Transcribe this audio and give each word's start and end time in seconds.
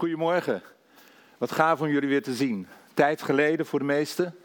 Goedemorgen. 0.00 0.62
Wat 1.38 1.52
gaaf 1.52 1.80
om 1.80 1.88
jullie 1.88 2.08
weer 2.08 2.22
te 2.22 2.34
zien. 2.34 2.66
Tijd 2.94 3.22
geleden 3.22 3.66
voor 3.66 3.78
de 3.78 3.84
meesten. 3.84 4.36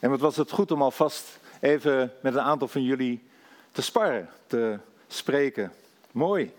En 0.00 0.10
wat 0.10 0.20
was 0.20 0.36
het 0.36 0.50
goed 0.50 0.70
om 0.70 0.82
alvast 0.82 1.38
even 1.60 2.12
met 2.22 2.34
een 2.34 2.40
aantal 2.40 2.68
van 2.68 2.82
jullie 2.82 3.24
te 3.72 3.82
sparren, 3.82 4.28
te 4.46 4.78
spreken. 5.06 5.72
Mooi. 6.12 6.52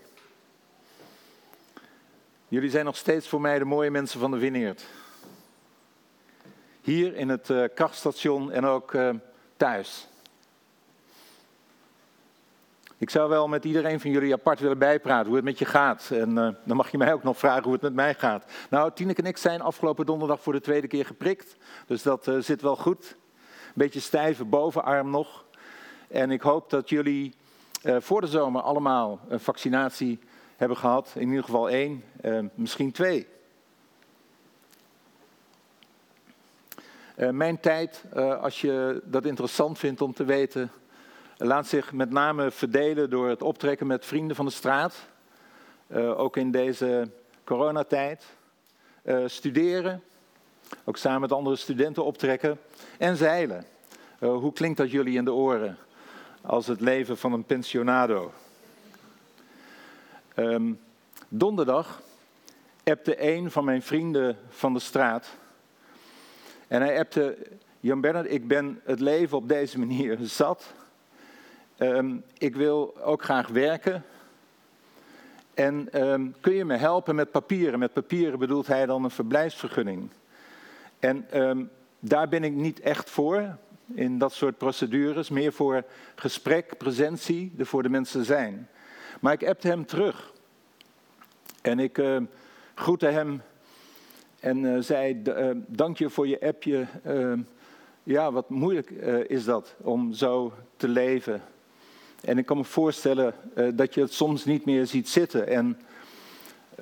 Jullie 2.48 2.70
zijn 2.70 2.84
nog 2.84 2.96
steeds 2.96 3.28
voor 3.28 3.40
mij 3.40 3.58
de 3.58 3.64
mooie 3.64 3.90
mensen 3.90 4.20
van 4.20 4.30
de 4.30 4.38
Winneert. 4.38 4.86
Hier 6.80 7.14
in 7.14 7.28
het 7.28 7.48
uh, 7.48 7.64
krachtstation 7.74 8.52
en 8.52 8.64
ook 8.64 8.92
uh, 8.92 9.10
thuis. 9.56 10.08
Ik 13.00 13.10
zou 13.10 13.28
wel 13.28 13.48
met 13.48 13.64
iedereen 13.64 14.00
van 14.00 14.10
jullie 14.10 14.32
apart 14.32 14.60
willen 14.60 14.78
bijpraten 14.78 15.26
hoe 15.26 15.36
het 15.36 15.44
met 15.44 15.58
je 15.58 15.64
gaat. 15.64 16.10
En 16.12 16.30
uh, 16.30 16.48
dan 16.64 16.76
mag 16.76 16.90
je 16.90 16.98
mij 16.98 17.12
ook 17.12 17.22
nog 17.22 17.38
vragen 17.38 17.62
hoe 17.62 17.72
het 17.72 17.82
met 17.82 17.94
mij 17.94 18.14
gaat. 18.14 18.44
Nou, 18.70 18.92
Tineke 18.94 19.22
en 19.22 19.28
ik 19.28 19.36
zijn 19.36 19.60
afgelopen 19.60 20.06
donderdag 20.06 20.42
voor 20.42 20.52
de 20.52 20.60
tweede 20.60 20.86
keer 20.86 21.06
geprikt. 21.06 21.56
Dus 21.86 22.02
dat 22.02 22.26
uh, 22.26 22.38
zit 22.38 22.62
wel 22.62 22.76
goed. 22.76 23.16
Een 23.66 23.72
beetje 23.74 24.00
stijve 24.00 24.44
bovenarm 24.44 25.10
nog. 25.10 25.44
En 26.08 26.30
ik 26.30 26.40
hoop 26.40 26.70
dat 26.70 26.88
jullie 26.88 27.34
uh, 27.82 27.96
voor 28.00 28.20
de 28.20 28.26
zomer 28.26 28.62
allemaal 28.62 29.20
een 29.28 29.40
vaccinatie 29.40 30.18
hebben 30.56 30.76
gehad. 30.76 31.12
In 31.14 31.28
ieder 31.28 31.44
geval 31.44 31.70
één, 31.70 32.04
misschien 32.54 32.92
twee. 32.92 33.26
mijn 37.30 37.60
tijd, 37.60 38.04
als 38.40 38.60
je 38.60 39.02
dat 39.04 39.24
interessant 39.24 39.78
vindt 39.78 40.00
om 40.00 40.14
te 40.14 40.24
weten 40.24 40.70
laat 41.38 41.66
zich 41.66 41.92
met 41.92 42.10
name 42.10 42.50
verdelen 42.50 43.10
door 43.10 43.28
het 43.28 43.42
optrekken 43.42 43.86
met 43.86 44.06
vrienden 44.06 44.36
van 44.36 44.44
de 44.44 44.50
straat. 44.52 45.08
Uh, 45.88 46.18
ook 46.18 46.36
in 46.36 46.50
deze 46.50 47.10
coronatijd. 47.44 48.24
Uh, 49.04 49.22
studeren, 49.26 50.02
ook 50.84 50.96
samen 50.96 51.20
met 51.20 51.32
andere 51.32 51.56
studenten 51.56 52.04
optrekken. 52.04 52.60
En 52.98 53.16
zeilen. 53.16 53.64
Uh, 54.20 54.36
hoe 54.36 54.52
klinkt 54.52 54.76
dat 54.76 54.90
jullie 54.90 55.16
in 55.16 55.24
de 55.24 55.32
oren? 55.32 55.76
Als 56.40 56.66
het 56.66 56.80
leven 56.80 57.18
van 57.18 57.32
een 57.32 57.44
pensionado. 57.44 58.32
Um, 60.36 60.80
donderdag 61.28 62.02
appte 62.84 63.22
een 63.22 63.50
van 63.50 63.64
mijn 63.64 63.82
vrienden 63.82 64.38
van 64.48 64.74
de 64.74 64.80
straat. 64.80 65.28
En 66.68 66.82
hij 66.82 66.98
appte, 66.98 67.38
Jan 67.80 68.00
Bernard, 68.00 68.30
ik 68.30 68.48
ben 68.48 68.80
het 68.84 69.00
leven 69.00 69.36
op 69.36 69.48
deze 69.48 69.78
manier 69.84 70.18
zat. 70.20 70.72
Um, 71.78 72.24
ik 72.38 72.56
wil 72.56 72.96
ook 73.02 73.22
graag 73.22 73.48
werken. 73.48 74.04
En 75.54 76.02
um, 76.10 76.34
kun 76.40 76.54
je 76.54 76.64
me 76.64 76.76
helpen 76.76 77.14
met 77.14 77.30
papieren? 77.30 77.78
Met 77.78 77.92
papieren 77.92 78.38
bedoelt 78.38 78.66
hij 78.66 78.86
dan 78.86 79.04
een 79.04 79.10
verblijfsvergunning. 79.10 80.10
En 80.98 81.40
um, 81.40 81.70
daar 81.98 82.28
ben 82.28 82.44
ik 82.44 82.52
niet 82.52 82.80
echt 82.80 83.10
voor, 83.10 83.56
in 83.94 84.18
dat 84.18 84.32
soort 84.32 84.58
procedures. 84.58 85.28
Meer 85.28 85.52
voor 85.52 85.84
gesprek, 86.14 86.76
presentie, 86.78 87.52
er 87.58 87.66
voor 87.66 87.82
de 87.82 87.88
mensen 87.88 88.24
zijn. 88.24 88.68
Maar 89.20 89.32
ik 89.32 89.48
appte 89.48 89.68
hem 89.68 89.86
terug. 89.86 90.32
En 91.62 91.78
ik 91.78 91.98
uh, 91.98 92.16
groette 92.74 93.06
hem 93.06 93.42
en 94.40 94.58
uh, 94.58 94.80
zei, 94.80 95.22
uh, 95.24 95.50
dank 95.66 95.98
je 95.98 96.10
voor 96.10 96.28
je 96.28 96.40
appje. 96.40 96.86
ja, 98.02 98.32
wat 98.32 98.50
moeilijk 98.50 98.90
uh, 98.90 99.30
is 99.30 99.44
dat 99.44 99.74
om 99.80 100.12
zo 100.12 100.52
te 100.76 100.88
leven. 100.88 101.42
En 102.20 102.38
ik 102.38 102.46
kan 102.46 102.56
me 102.56 102.64
voorstellen 102.64 103.34
uh, 103.54 103.68
dat 103.74 103.94
je 103.94 104.00
het 104.00 104.12
soms 104.12 104.44
niet 104.44 104.64
meer 104.64 104.86
ziet 104.86 105.08
zitten. 105.08 105.46
En 105.46 105.80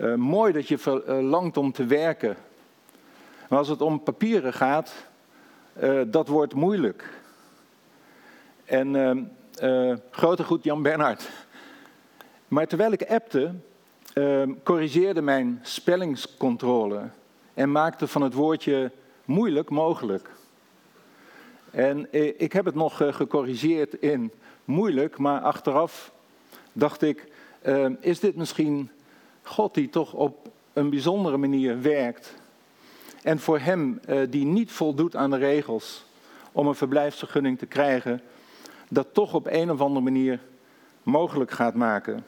uh, 0.00 0.14
mooi 0.14 0.52
dat 0.52 0.68
je 0.68 0.78
verlangt 0.78 1.56
om 1.56 1.72
te 1.72 1.84
werken. 1.84 2.36
Maar 3.48 3.58
als 3.58 3.68
het 3.68 3.80
om 3.80 4.02
papieren 4.02 4.52
gaat, 4.52 4.94
dat 6.06 6.28
wordt 6.28 6.54
moeilijk. 6.54 7.10
En 8.64 9.30
grote 10.10 10.44
goed 10.44 10.64
Jan 10.64 10.82
Bernhard. 10.82 11.28
Maar 12.48 12.66
terwijl 12.66 12.92
ik 12.92 13.10
appte, 13.10 13.54
corrigeerde 14.62 15.22
mijn 15.22 15.60
spellingscontrole 15.62 17.02
en 17.54 17.72
maakte 17.72 18.06
van 18.06 18.22
het 18.22 18.34
woordje 18.34 18.90
moeilijk 19.24 19.70
mogelijk. 19.70 20.30
En 21.70 22.12
ik 22.40 22.52
heb 22.52 22.64
het 22.64 22.74
nog 22.74 22.96
gecorrigeerd 22.96 23.94
in 23.94 24.32
moeilijk, 24.66 25.18
maar 25.18 25.40
achteraf 25.40 26.12
dacht 26.72 27.02
ik, 27.02 27.28
uh, 27.62 27.86
is 28.00 28.20
dit 28.20 28.36
misschien 28.36 28.90
God 29.42 29.74
die 29.74 29.88
toch 29.88 30.12
op 30.12 30.48
een 30.72 30.90
bijzondere 30.90 31.36
manier 31.36 31.82
werkt? 31.82 32.34
En 33.22 33.38
voor 33.38 33.58
hem 33.58 34.00
uh, 34.08 34.20
die 34.30 34.44
niet 34.44 34.72
voldoet 34.72 35.16
aan 35.16 35.30
de 35.30 35.36
regels 35.36 36.04
om 36.52 36.66
een 36.66 36.74
verblijfsvergunning 36.74 37.58
te 37.58 37.66
krijgen, 37.66 38.22
dat 38.88 39.06
toch 39.12 39.34
op 39.34 39.46
een 39.46 39.70
of 39.70 39.80
andere 39.80 40.04
manier 40.04 40.40
mogelijk 41.02 41.50
gaat 41.50 41.74
maken. 41.74 42.24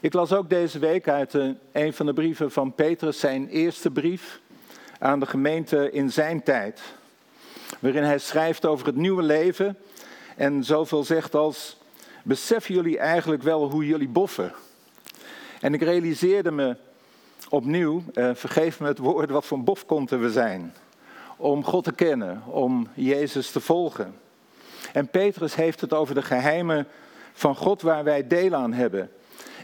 Ik 0.00 0.12
las 0.12 0.32
ook 0.32 0.50
deze 0.50 0.78
week 0.78 1.08
uit 1.08 1.34
uh, 1.34 1.50
een 1.72 1.92
van 1.92 2.06
de 2.06 2.12
brieven 2.12 2.50
van 2.50 2.74
Petrus, 2.74 3.20
zijn 3.20 3.48
eerste 3.48 3.90
brief 3.90 4.40
aan 4.98 5.20
de 5.20 5.26
gemeente 5.26 5.90
in 5.90 6.12
zijn 6.12 6.42
tijd 6.42 6.98
waarin 7.78 8.02
hij 8.02 8.18
schrijft 8.18 8.66
over 8.66 8.86
het 8.86 8.96
nieuwe 8.96 9.22
leven 9.22 9.78
en 10.36 10.64
zoveel 10.64 11.04
zegt 11.04 11.34
als, 11.34 11.76
beseffen 12.22 12.74
jullie 12.74 12.98
eigenlijk 12.98 13.42
wel 13.42 13.70
hoe 13.70 13.86
jullie 13.86 14.08
boffen? 14.08 14.52
En 15.60 15.74
ik 15.74 15.82
realiseerde 15.82 16.50
me 16.50 16.76
opnieuw, 17.48 18.02
eh, 18.14 18.30
vergeef 18.34 18.80
me 18.80 18.86
het 18.86 18.98
woord, 18.98 19.30
wat 19.30 19.44
voor 19.44 19.62
bofkonten 19.62 20.20
we 20.20 20.30
zijn. 20.30 20.74
Om 21.36 21.64
God 21.64 21.84
te 21.84 21.92
kennen, 21.92 22.42
om 22.46 22.88
Jezus 22.94 23.50
te 23.50 23.60
volgen. 23.60 24.14
En 24.92 25.08
Petrus 25.08 25.54
heeft 25.54 25.80
het 25.80 25.92
over 25.92 26.14
de 26.14 26.22
geheimen 26.22 26.86
van 27.32 27.56
God 27.56 27.82
waar 27.82 28.04
wij 28.04 28.26
deel 28.26 28.54
aan 28.54 28.72
hebben. 28.72 29.10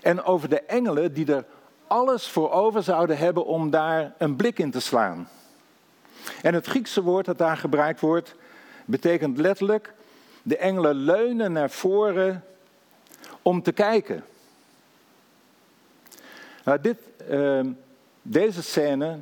En 0.02 0.22
over 0.22 0.48
de 0.48 0.60
engelen 0.60 1.12
die 1.12 1.32
er 1.32 1.44
alles 1.86 2.28
voor 2.28 2.50
over 2.50 2.82
zouden 2.82 3.18
hebben 3.18 3.46
om 3.46 3.70
daar 3.70 4.14
een 4.18 4.36
blik 4.36 4.58
in 4.58 4.70
te 4.70 4.80
slaan. 4.80 5.28
En 6.42 6.54
het 6.54 6.66
Griekse 6.66 7.02
woord 7.02 7.26
dat 7.26 7.38
daar 7.38 7.56
gebruikt 7.56 8.00
wordt, 8.00 8.34
betekent 8.84 9.38
letterlijk, 9.38 9.92
de 10.42 10.56
engelen 10.56 10.94
leunen 10.94 11.52
naar 11.52 11.70
voren 11.70 12.44
om 13.42 13.62
te 13.62 13.72
kijken. 13.72 14.24
Nou, 16.64 16.80
dit, 16.80 16.96
uh, 17.30 17.60
deze 18.22 18.62
scène 18.62 19.18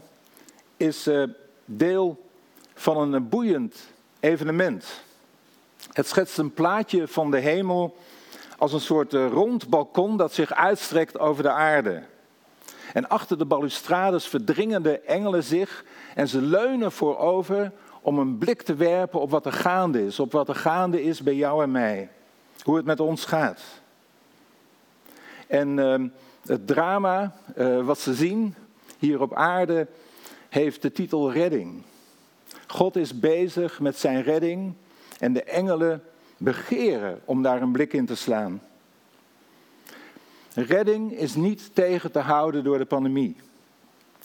is 0.76 1.06
uh, 1.06 1.28
deel 1.64 2.28
van 2.74 3.12
een 3.12 3.28
boeiend 3.28 3.76
evenement. 4.20 5.02
Het 5.92 6.06
schetst 6.06 6.38
een 6.38 6.54
plaatje 6.54 7.08
van 7.08 7.30
de 7.30 7.38
hemel 7.38 7.96
als 8.58 8.72
een 8.72 8.80
soort 8.80 9.12
uh, 9.12 9.28
rond 9.28 9.68
balkon 9.68 10.16
dat 10.16 10.32
zich 10.32 10.52
uitstrekt 10.52 11.18
over 11.18 11.42
de 11.42 11.50
aarde. 11.50 12.02
En 12.92 13.08
achter 13.08 13.38
de 13.38 13.44
balustrades 13.44 14.26
verdringen 14.26 14.82
de 14.82 15.00
engelen 15.00 15.44
zich 15.44 15.84
en 16.14 16.28
ze 16.28 16.42
leunen 16.42 16.92
voorover 16.92 17.72
om 18.00 18.18
een 18.18 18.38
blik 18.38 18.62
te 18.62 18.74
werpen 18.74 19.20
op 19.20 19.30
wat 19.30 19.46
er 19.46 19.52
gaande 19.52 20.06
is. 20.06 20.20
Op 20.20 20.32
wat 20.32 20.48
er 20.48 20.54
gaande 20.54 21.02
is 21.02 21.22
bij 21.22 21.34
jou 21.34 21.62
en 21.62 21.70
mij. 21.70 22.10
Hoe 22.62 22.76
het 22.76 22.84
met 22.84 23.00
ons 23.00 23.24
gaat. 23.24 23.60
En 25.46 25.78
uh, 25.78 25.94
het 26.46 26.66
drama 26.66 27.34
uh, 27.56 27.86
wat 27.86 27.98
ze 27.98 28.14
zien 28.14 28.54
hier 28.98 29.20
op 29.20 29.34
aarde 29.34 29.86
heeft 30.48 30.82
de 30.82 30.92
titel 30.92 31.32
Redding. 31.32 31.82
God 32.66 32.96
is 32.96 33.18
bezig 33.18 33.80
met 33.80 33.98
zijn 33.98 34.22
redding 34.22 34.74
en 35.18 35.32
de 35.32 35.42
engelen 35.42 36.02
begeren 36.36 37.20
om 37.24 37.42
daar 37.42 37.62
een 37.62 37.72
blik 37.72 37.92
in 37.92 38.06
te 38.06 38.14
slaan. 38.14 38.60
Redding 40.54 41.12
is 41.12 41.34
niet 41.34 41.74
tegen 41.74 42.12
te 42.12 42.18
houden 42.18 42.64
door 42.64 42.78
de 42.78 42.84
pandemie. 42.84 43.36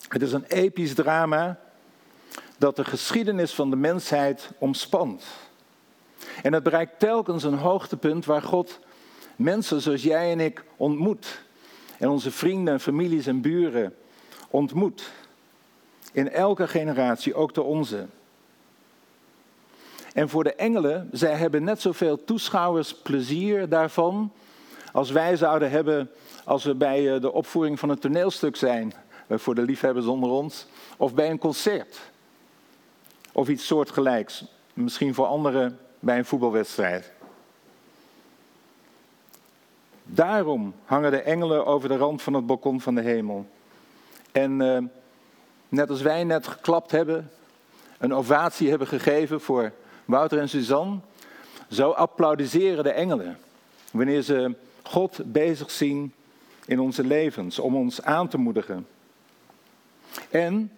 Het 0.07 0.21
is 0.21 0.33
een 0.33 0.45
episch 0.45 0.93
drama 0.93 1.59
dat 2.57 2.75
de 2.75 2.85
geschiedenis 2.85 3.53
van 3.53 3.69
de 3.69 3.75
mensheid 3.75 4.51
omspant. 4.57 5.23
En 6.43 6.53
het 6.53 6.63
bereikt 6.63 6.99
telkens 6.99 7.43
een 7.43 7.57
hoogtepunt 7.57 8.25
waar 8.25 8.41
God 8.41 8.79
mensen 9.35 9.81
zoals 9.81 10.03
jij 10.03 10.31
en 10.31 10.39
ik 10.39 10.63
ontmoet. 10.77 11.41
En 11.97 12.09
onze 12.09 12.31
vrienden, 12.31 12.73
en 12.73 12.79
families 12.79 13.27
en 13.27 13.41
buren 13.41 13.95
ontmoet. 14.49 15.11
In 16.11 16.29
elke 16.29 16.67
generatie, 16.67 17.33
ook 17.33 17.53
de 17.53 17.61
onze. 17.61 18.05
En 20.13 20.29
voor 20.29 20.43
de 20.43 20.53
engelen, 20.53 21.09
zij 21.11 21.33
hebben 21.33 21.63
net 21.63 21.81
zoveel 21.81 22.23
toeschouwers 22.23 22.95
plezier 22.95 23.69
daarvan 23.69 24.31
als 24.91 25.12
wij 25.12 25.36
zouden 25.36 25.69
hebben 25.69 26.09
als 26.44 26.63
we 26.63 26.75
bij 26.75 27.13
eh, 27.13 27.21
de 27.21 27.31
opvoering 27.31 27.80
van 27.80 27.89
een 27.89 28.00
toneelstuk 28.00 28.56
zijn, 28.56 28.94
eh, 29.27 29.38
voor 29.38 29.56
de 29.56 29.62
liefhebbers 29.62 30.06
onder 30.06 30.30
ons, 30.30 30.65
of 30.97 31.13
bij 31.13 31.30
een 31.30 31.38
concert. 31.38 32.00
Of 33.31 33.47
iets 33.47 33.65
soortgelijks, 33.65 34.45
misschien 34.74 35.13
voor 35.13 35.25
anderen 35.25 35.80
bij 36.00 36.18
een 36.18 36.25
voetbalwedstrijd. 36.25 37.12
Daarom 40.03 40.74
hangen 40.86 41.12
de 41.12 41.21
engelen 41.21 41.65
over 41.65 41.89
de 41.89 41.97
rand 41.97 42.21
van 42.21 42.33
het 42.33 42.45
balkon 42.45 42.81
van 42.81 42.95
de 42.95 43.01
hemel. 43.01 43.45
En 44.31 44.59
uh, 44.59 44.77
net 45.69 45.89
als 45.89 46.01
wij 46.01 46.24
net 46.24 46.47
geklapt 46.47 46.92
hebben, 46.92 47.31
een 47.97 48.13
ovatie 48.13 48.69
hebben 48.69 48.88
gegeven 48.88 49.42
voor 49.42 49.71
Wouter 50.06 50.39
en 50.39 50.50
Suzanne, 50.50 50.97
zo 51.69 51.92
applaudisseren 51.92 52.83
de 52.83 52.92
engelen 52.92 53.38
wanneer 53.92 54.21
ze 54.21 54.56
God 54.83 55.21
bezig 55.25 55.71
zien 55.71 56.13
in 56.65 56.79
onze 56.79 57.03
levens, 57.03 57.59
om 57.59 57.75
ons 57.75 58.01
aan 58.01 58.27
te 58.27 58.37
moedigen. 58.37 58.87
En 60.29 60.71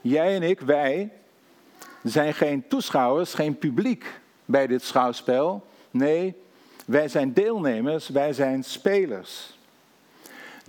jij 0.00 0.34
en 0.34 0.42
ik, 0.42 0.60
wij, 0.60 1.10
zijn 2.02 2.34
geen 2.34 2.68
toeschouwers, 2.68 3.34
geen 3.34 3.58
publiek 3.58 4.20
bij 4.44 4.66
dit 4.66 4.82
schouwspel. 4.82 5.66
Nee, 5.90 6.34
wij 6.86 7.08
zijn 7.08 7.32
deelnemers, 7.32 8.08
wij 8.08 8.32
zijn 8.32 8.64
spelers. 8.64 9.58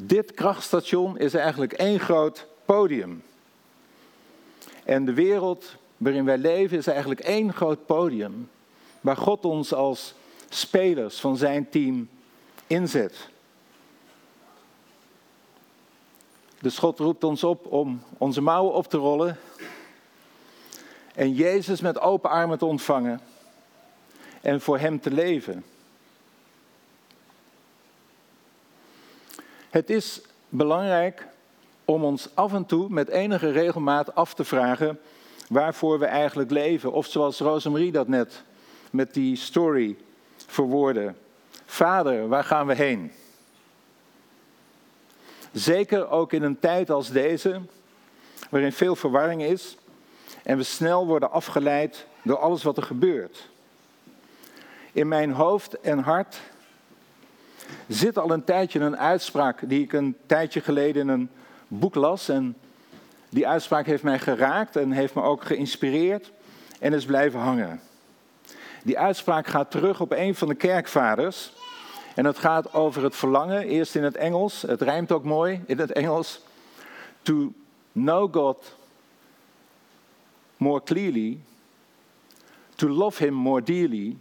Dit 0.01 0.33
krachtstation 0.33 1.17
is 1.17 1.33
eigenlijk 1.33 1.73
één 1.73 1.99
groot 1.99 2.47
podium. 2.65 3.23
En 4.83 5.05
de 5.05 5.13
wereld 5.13 5.75
waarin 5.97 6.25
wij 6.25 6.37
leven 6.37 6.77
is 6.77 6.87
eigenlijk 6.87 7.19
één 7.19 7.53
groot 7.53 7.85
podium. 7.85 8.49
Waar 9.01 9.17
God 9.17 9.45
ons 9.45 9.73
als 9.73 10.13
spelers 10.49 11.19
van 11.19 11.37
zijn 11.37 11.69
team 11.69 12.09
inzet. 12.68 13.30
Dus 16.60 16.77
God 16.77 17.00
roept 17.00 17.24
ons 17.24 17.44
op 17.44 17.65
om 17.65 18.01
onze 18.18 18.42
mouwen 18.42 18.74
op 18.74 18.88
te 18.88 18.98
rollen 18.98 19.38
en 21.15 21.33
Jezus 21.33 21.81
met 21.81 22.00
open 22.00 22.30
armen 22.30 22.57
te 22.57 22.65
ontvangen 22.65 23.21
en 24.42 24.62
voor 24.62 24.80
Hem 24.80 25.00
te 25.00 25.12
leven. 25.12 25.63
Het 29.69 29.89
is 29.89 30.21
belangrijk 30.50 31.27
om 31.86 32.04
ons 32.04 32.30
af 32.33 32.54
en 32.54 32.65
toe 32.65 32.89
met 32.89 33.07
enige 33.07 33.51
regelmaat 33.51 34.15
af 34.15 34.33
te 34.33 34.44
vragen 34.44 35.00
waarvoor 35.50 36.00
we 36.00 36.06
eigenlijk 36.06 36.51
leven. 36.51 36.92
Of 36.92 37.06
zoals 37.06 37.39
Rosemarie 37.39 37.92
dat 37.92 38.07
net 38.07 38.44
met 38.92 39.13
die 39.13 39.36
story 39.36 39.98
verwoordde. 40.48 41.13
Vader, 41.65 42.27
waar 42.27 42.44
gaan 42.44 42.67
we 42.67 42.75
heen? 42.75 43.11
Zeker 45.51 46.09
ook 46.09 46.33
in 46.33 46.44
een 46.44 46.59
tijd 46.59 46.89
als 46.89 47.09
deze, 47.09 47.61
waarin 48.50 48.71
veel 48.71 48.95
verwarring 48.95 49.44
is 49.44 49.77
en 50.44 50.57
we 50.57 50.63
snel 50.63 51.05
worden 51.07 51.31
afgeleid 51.31 52.05
door 52.21 52.38
alles 52.38 52.63
wat 52.63 52.77
er 52.77 52.83
gebeurt. 52.83 53.50
In 54.91 55.07
mijn 55.07 55.31
hoofd 55.31 55.79
en 55.79 56.00
hart 56.00 56.39
zit 57.88 58.17
al 58.17 58.31
een 58.31 58.44
tijdje 58.44 58.79
een 58.79 58.97
uitspraak 58.97 59.69
die 59.69 59.83
ik 59.83 59.94
een 59.94 60.15
tijdje 60.25 60.61
geleden 60.61 61.01
in 61.01 61.07
een 61.07 61.29
boek 61.67 61.95
las. 61.95 62.29
En 62.29 62.55
die 63.29 63.47
uitspraak 63.47 63.85
heeft 63.85 64.03
mij 64.03 64.19
geraakt 64.19 64.75
en 64.75 64.91
heeft 64.91 65.13
me 65.13 65.21
ook 65.21 65.44
geïnspireerd 65.44 66.31
en 66.79 66.94
is 66.94 67.05
blijven 67.05 67.39
hangen. 67.39 67.81
Die 68.83 69.00
uitspraak 69.00 69.47
gaat 69.47 69.71
terug 69.71 70.00
op 70.00 70.12
een 70.12 70.35
van 70.35 70.47
de 70.47 70.56
kerkvaders. 70.56 71.51
En 72.15 72.25
het 72.25 72.38
gaat 72.38 72.74
over 72.74 73.03
het 73.03 73.15
verlangen, 73.15 73.68
eerst 73.68 73.95
in 73.95 74.03
het 74.03 74.15
Engels, 74.15 74.62
het 74.62 74.81
rijmt 74.81 75.12
ook 75.12 75.24
mooi 75.24 75.63
in 75.65 75.80
het 75.80 75.91
Engels. 75.91 76.41
To 77.21 77.53
know 77.91 78.33
God 78.33 78.75
more 80.57 80.83
clearly, 80.83 81.39
to 82.75 82.89
love 82.89 83.24
Him 83.24 83.33
more 83.33 83.63
dearly, 83.63 84.18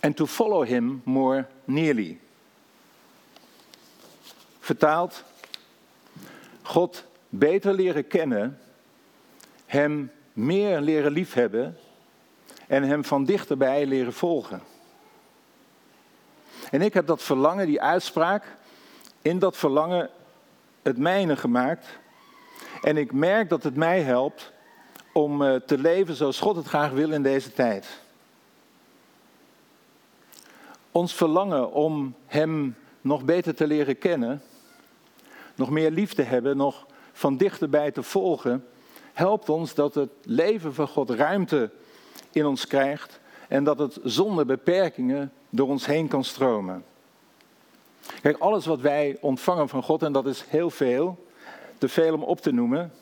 and 0.00 0.16
to 0.16 0.26
follow 0.26 0.66
Him 0.66 1.02
more 1.04 1.46
nearly. 1.64 2.20
Vertaald, 4.58 5.24
God 6.62 7.04
beter 7.28 7.74
leren 7.74 8.06
kennen, 8.06 8.58
Hem 9.66 10.10
meer 10.32 10.80
leren 10.80 11.12
liefhebben 11.12 11.76
en 12.68 12.82
Hem 12.82 13.04
van 13.04 13.24
dichterbij 13.24 13.86
leren 13.86 14.12
volgen. 14.12 14.62
En 16.70 16.82
ik 16.82 16.94
heb 16.94 17.06
dat 17.06 17.22
verlangen, 17.22 17.66
die 17.66 17.82
uitspraak, 17.82 18.56
in 19.22 19.38
dat 19.38 19.56
verlangen 19.56 20.10
het 20.82 20.98
mijne 20.98 21.36
gemaakt. 21.36 21.86
En 22.82 22.96
ik 22.96 23.12
merk 23.12 23.48
dat 23.48 23.62
het 23.62 23.76
mij 23.76 24.00
helpt 24.00 24.52
om 25.12 25.42
eh, 25.42 25.54
te 25.54 25.78
leven 25.78 26.14
zoals 26.14 26.40
God 26.40 26.56
het 26.56 26.66
graag 26.66 26.90
wil 26.90 27.10
in 27.10 27.22
deze 27.22 27.52
tijd. 27.52 27.86
Ons 30.90 31.14
verlangen 31.14 31.72
om 31.72 32.14
Hem 32.26 32.76
nog 33.00 33.24
beter 33.24 33.54
te 33.54 33.66
leren 33.66 33.98
kennen, 33.98 34.42
nog 35.54 35.70
meer 35.70 35.90
lief 35.90 36.14
te 36.14 36.22
hebben, 36.22 36.56
nog 36.56 36.86
van 37.12 37.36
dichterbij 37.36 37.90
te 37.90 38.02
volgen, 38.02 38.66
helpt 39.12 39.48
ons 39.48 39.74
dat 39.74 39.94
het 39.94 40.10
leven 40.22 40.74
van 40.74 40.88
God 40.88 41.10
ruimte 41.10 41.70
in 42.34 42.46
ons 42.46 42.66
krijgt 42.66 43.20
en 43.48 43.64
dat 43.64 43.78
het 43.78 43.98
zonder 44.02 44.46
beperkingen 44.46 45.32
door 45.50 45.68
ons 45.68 45.86
heen 45.86 46.08
kan 46.08 46.24
stromen. 46.24 46.84
Kijk, 48.22 48.38
alles 48.38 48.66
wat 48.66 48.80
wij 48.80 49.16
ontvangen 49.20 49.68
van 49.68 49.82
God, 49.82 50.02
en 50.02 50.12
dat 50.12 50.26
is 50.26 50.44
heel 50.48 50.70
veel, 50.70 51.26
te 51.78 51.88
veel 51.88 52.14
om 52.14 52.22
op 52.22 52.40
te 52.40 52.52
noemen, 52.52 52.92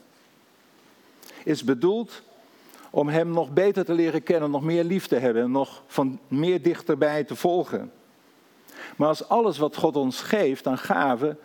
is 1.44 1.64
bedoeld 1.64 2.22
om 2.90 3.08
Hem 3.08 3.30
nog 3.30 3.52
beter 3.52 3.84
te 3.84 3.92
leren 3.92 4.22
kennen, 4.22 4.50
nog 4.50 4.62
meer 4.62 4.84
lief 4.84 5.06
te 5.06 5.16
hebben, 5.16 5.50
nog 5.50 5.82
van 5.86 6.18
meer 6.28 6.62
dichterbij 6.62 7.24
te 7.24 7.36
volgen. 7.36 7.92
Maar 8.96 9.08
als 9.08 9.28
alles 9.28 9.58
wat 9.58 9.76
God 9.76 9.96
ons 9.96 10.20
geeft 10.20 10.66
aan 10.66 10.78
gaven, 10.78 11.38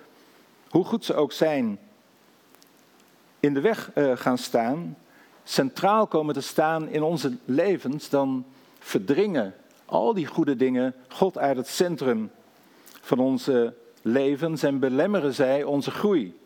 hoe 0.70 0.86
goed 0.86 1.06
ze 1.06 1.14
ook 1.14 1.32
zijn, 1.32 1.80
in 3.40 3.54
de 3.54 3.62
weg 3.62 3.92
uh, 3.96 4.18
gaan 4.18 4.38
staan, 4.38 4.98
centraal 5.50 6.08
komen 6.08 6.34
te 6.34 6.42
staan 6.42 6.88
in 6.88 7.04
onze 7.04 7.38
levens, 7.46 8.10
dan 8.10 8.46
verdringen 8.80 9.56
al 9.86 10.14
die 10.14 10.26
goede 10.26 10.56
dingen 10.56 10.96
God 11.08 11.38
uit 11.38 11.58
het 11.58 11.68
centrum 11.68 12.32
van 13.02 13.20
onze 13.20 13.74
levens 14.02 14.64
en 14.64 14.80
belemmeren 14.80 15.34
zij 15.34 15.64
onze 15.64 15.92
groei 15.92 16.40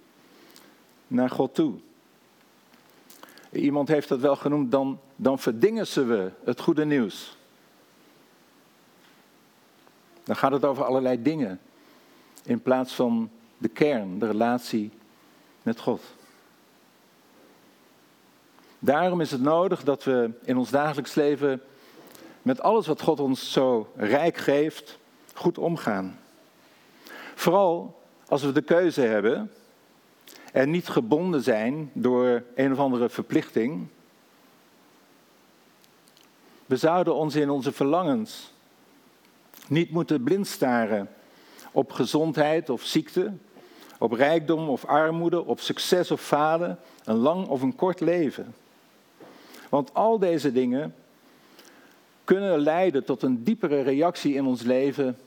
naar 1.07 1.29
God 1.29 1.55
toe. 1.55 1.73
Iemand 3.51 3.87
heeft 3.87 4.07
dat 4.07 4.19
wel 4.19 4.35
genoemd, 4.35 4.71
dan, 4.71 4.99
dan 5.15 5.39
verdingen 5.39 5.87
ze 5.87 6.03
we 6.03 6.31
het 6.43 6.59
goede 6.59 6.85
nieuws. 6.85 7.37
Dan 10.23 10.35
gaat 10.35 10.51
het 10.51 10.65
over 10.65 10.83
allerlei 10.83 11.21
dingen 11.21 11.59
in 12.43 12.61
plaats 12.61 12.93
van 12.93 13.29
de 13.57 13.69
kern, 13.69 14.19
de 14.19 14.27
relatie 14.27 14.91
met 15.61 15.79
God. 15.79 16.01
Daarom 18.83 19.21
is 19.21 19.31
het 19.31 19.41
nodig 19.41 19.83
dat 19.83 20.03
we 20.03 20.31
in 20.43 20.57
ons 20.57 20.69
dagelijks 20.69 21.15
leven 21.15 21.61
met 22.41 22.61
alles 22.61 22.87
wat 22.87 23.01
God 23.01 23.19
ons 23.19 23.51
zo 23.51 23.91
rijk 23.95 24.37
geeft, 24.37 24.97
goed 25.33 25.57
omgaan. 25.57 26.19
Vooral 27.35 28.01
als 28.27 28.43
we 28.43 28.51
de 28.51 28.61
keuze 28.61 29.01
hebben 29.01 29.51
en 30.51 30.69
niet 30.69 30.87
gebonden 30.87 31.41
zijn 31.41 31.91
door 31.93 32.43
een 32.55 32.71
of 32.71 32.79
andere 32.79 33.09
verplichting. 33.09 33.87
We 36.65 36.75
zouden 36.75 37.15
ons 37.15 37.35
in 37.35 37.49
onze 37.49 37.71
verlangens 37.71 38.53
niet 39.67 39.91
moeten 39.91 40.23
blindstaren 40.23 41.09
op 41.71 41.91
gezondheid 41.91 42.69
of 42.69 42.83
ziekte, 42.83 43.33
op 43.97 44.11
rijkdom 44.11 44.69
of 44.69 44.85
armoede, 44.85 45.45
op 45.45 45.59
succes 45.59 46.11
of 46.11 46.21
falen, 46.21 46.79
een 47.03 47.17
lang 47.17 47.47
of 47.47 47.61
een 47.61 47.75
kort 47.75 47.99
leven. 47.99 48.53
Want 49.71 49.93
al 49.93 50.19
deze 50.19 50.51
dingen 50.51 50.95
kunnen 52.23 52.59
leiden 52.59 53.03
tot 53.03 53.21
een 53.21 53.43
diepere 53.43 53.81
reactie 53.81 54.33
in 54.33 54.45
ons 54.45 54.61
leven 54.61 55.17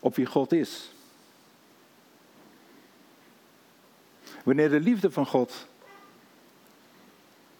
op 0.00 0.14
wie 0.14 0.26
God 0.26 0.52
is. 0.52 0.92
Wanneer 4.44 4.70
de 4.70 4.80
liefde 4.80 5.10
van 5.10 5.26
God 5.26 5.66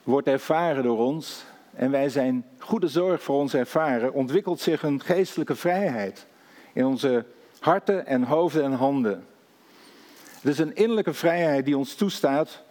wordt 0.02 0.26
ervaren 0.26 0.83
door 0.83 0.99
ons 0.99 1.45
en 1.75 1.90
wij 1.90 2.09
zijn 2.09 2.45
goede 2.59 2.88
zorg 2.88 3.23
voor 3.23 3.37
ons 3.37 3.55
ervaren, 3.55 4.12
ontwikkelt 4.12 4.61
zich 4.61 4.83
een 4.83 5.00
geestelijke 5.00 5.57
vrijheid 5.57 6.26
in 6.73 6.87
onze 6.87 7.25
harten 7.59 8.07
en 8.07 8.23
hoofden 8.23 8.64
en 8.64 8.73
handen. 8.73 9.26
Het 10.40 10.52
is 10.52 10.59
een 10.59 10.76
innerlijke 10.76 11.14
vrijheid 11.14 11.64
die 11.64 11.76
ons 11.76 11.95
toestaat 11.95 12.62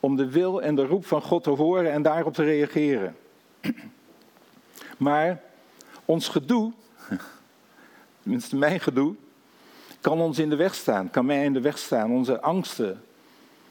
om 0.00 0.16
de 0.16 0.30
wil 0.30 0.62
en 0.62 0.74
de 0.74 0.86
roep 0.86 1.06
van 1.06 1.22
God 1.22 1.42
te 1.42 1.50
horen 1.50 1.92
en 1.92 2.02
daarop 2.02 2.34
te 2.34 2.44
reageren. 2.44 3.16
Maar 4.96 5.40
ons 6.04 6.28
gedoe, 6.28 6.72
tenminste 8.22 8.56
mijn 8.56 8.80
gedoe, 8.80 9.14
kan 10.00 10.20
ons 10.20 10.38
in 10.38 10.48
de 10.48 10.56
weg 10.56 10.74
staan, 10.74 11.10
kan 11.10 11.26
mij 11.26 11.44
in 11.44 11.52
de 11.52 11.60
weg 11.60 11.78
staan. 11.78 12.10
Onze 12.10 12.40
angsten, 12.40 13.02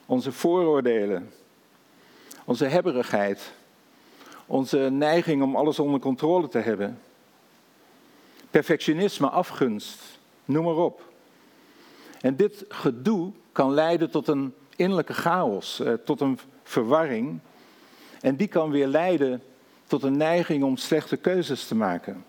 onze 0.05 0.31
vooroordelen, 0.31 1.31
onze 2.45 2.65
hebberigheid, 2.65 3.51
onze 4.45 4.77
neiging 4.77 5.43
om 5.43 5.55
alles 5.55 5.79
onder 5.79 6.00
controle 6.00 6.48
te 6.48 6.59
hebben. 6.59 7.00
Perfectionisme, 8.51 9.29
afgunst, 9.29 10.19
noem 10.45 10.63
maar 10.63 10.75
op. 10.75 11.12
En 12.21 12.36
dit 12.36 12.65
gedoe 12.67 13.31
kan 13.51 13.74
leiden 13.74 14.09
tot 14.09 14.27
een 14.27 14.53
innerlijke 14.79 15.13
chaos, 15.13 15.79
eh, 15.79 15.93
tot 15.93 16.21
een 16.21 16.39
verwarring. 16.63 17.39
En 18.21 18.36
die 18.36 18.48
kan 18.48 18.71
weer 18.71 18.88
leiden 18.88 19.41
tot 19.88 20.03
een 20.03 20.17
neiging 20.17 20.63
om 20.63 20.77
slechte 20.77 21.17
keuzes 21.17 21.67
te 21.67 21.75
maken. 21.75 22.25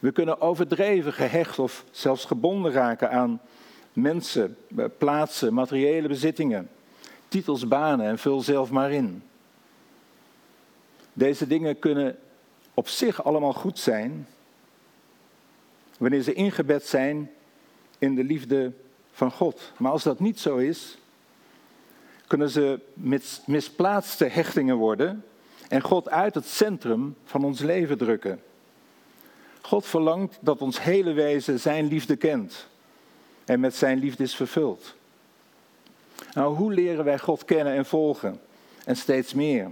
We 0.00 0.12
kunnen 0.12 0.40
overdreven 0.40 1.12
gehecht 1.12 1.58
of 1.58 1.84
zelfs 1.90 2.24
gebonden 2.24 2.72
raken 2.72 3.10
aan 3.10 3.40
mensen, 3.92 4.56
eh, 4.76 4.84
plaatsen, 4.98 5.54
materiële 5.54 6.08
bezittingen, 6.08 6.68
titels, 7.28 7.68
banen 7.68 8.06
en 8.06 8.18
vul 8.18 8.40
zelf 8.40 8.70
maar 8.70 8.92
in. 8.92 9.22
Deze 11.12 11.46
dingen 11.46 11.78
kunnen 11.78 12.18
op 12.74 12.88
zich 12.88 13.24
allemaal 13.24 13.52
goed 13.52 13.78
zijn, 13.78 14.26
wanneer 15.98 16.22
ze 16.22 16.32
ingebed 16.32 16.86
zijn 16.86 17.30
in 17.98 18.14
de 18.14 18.24
liefde 18.24 18.72
van 19.14 19.30
God. 19.30 19.72
Maar 19.76 19.92
als 19.92 20.02
dat 20.02 20.20
niet 20.20 20.40
zo 20.40 20.56
is, 20.56 20.98
kunnen 22.26 22.50
ze 22.50 22.80
misplaatste 23.46 24.24
hechtingen 24.24 24.76
worden 24.76 25.24
en 25.68 25.80
God 25.80 26.10
uit 26.10 26.34
het 26.34 26.46
centrum 26.46 27.16
van 27.24 27.44
ons 27.44 27.60
leven 27.60 27.98
drukken. 27.98 28.42
God 29.60 29.86
verlangt 29.86 30.38
dat 30.40 30.62
ons 30.62 30.82
hele 30.82 31.12
wezen 31.12 31.60
Zijn 31.60 31.86
liefde 31.86 32.16
kent 32.16 32.68
en 33.44 33.60
met 33.60 33.74
Zijn 33.74 33.98
liefde 33.98 34.22
is 34.22 34.34
vervuld. 34.34 34.94
Nou, 36.32 36.56
hoe 36.56 36.72
leren 36.72 37.04
wij 37.04 37.18
God 37.18 37.44
kennen 37.44 37.74
en 37.74 37.86
volgen? 37.86 38.40
En 38.84 38.96
steeds 38.96 39.34
meer. 39.34 39.70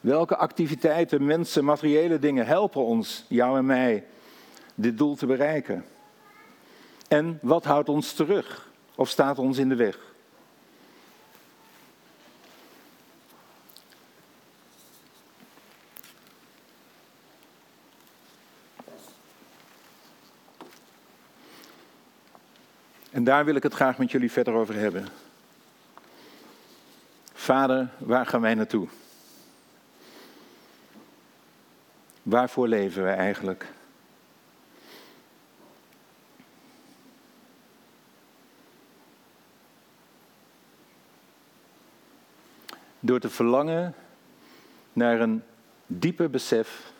Welke 0.00 0.36
activiteiten, 0.36 1.24
mensen, 1.24 1.64
materiële 1.64 2.18
dingen 2.18 2.46
helpen 2.46 2.84
ons, 2.84 3.24
jou 3.28 3.58
en 3.58 3.66
mij, 3.66 4.04
dit 4.74 4.98
doel 4.98 5.14
te 5.14 5.26
bereiken? 5.26 5.84
En 7.14 7.38
wat 7.42 7.64
houdt 7.64 7.88
ons 7.88 8.12
terug 8.12 8.68
of 8.94 9.08
staat 9.08 9.38
ons 9.38 9.58
in 9.58 9.68
de 9.68 9.74
weg? 9.74 9.98
En 23.10 23.24
daar 23.24 23.44
wil 23.44 23.54
ik 23.54 23.62
het 23.62 23.74
graag 23.74 23.98
met 23.98 24.10
jullie 24.10 24.32
verder 24.32 24.54
over 24.54 24.74
hebben. 24.74 25.08
Vader, 27.32 27.88
waar 27.98 28.26
gaan 28.26 28.40
wij 28.40 28.54
naartoe? 28.54 28.88
Waarvoor 32.22 32.68
leven 32.68 33.02
we 33.02 33.10
eigenlijk? 33.10 33.66
Door 43.04 43.20
te 43.20 43.30
verlangen 43.30 43.94
naar 44.92 45.20
een 45.20 45.42
dieper 45.86 46.30
besef 46.30 46.92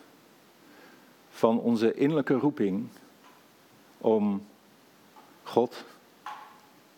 van 1.29 1.59
onze 1.59 1.93
innerlijke 1.93 2.33
roeping 2.33 2.87
om 3.97 4.47
God 5.43 5.83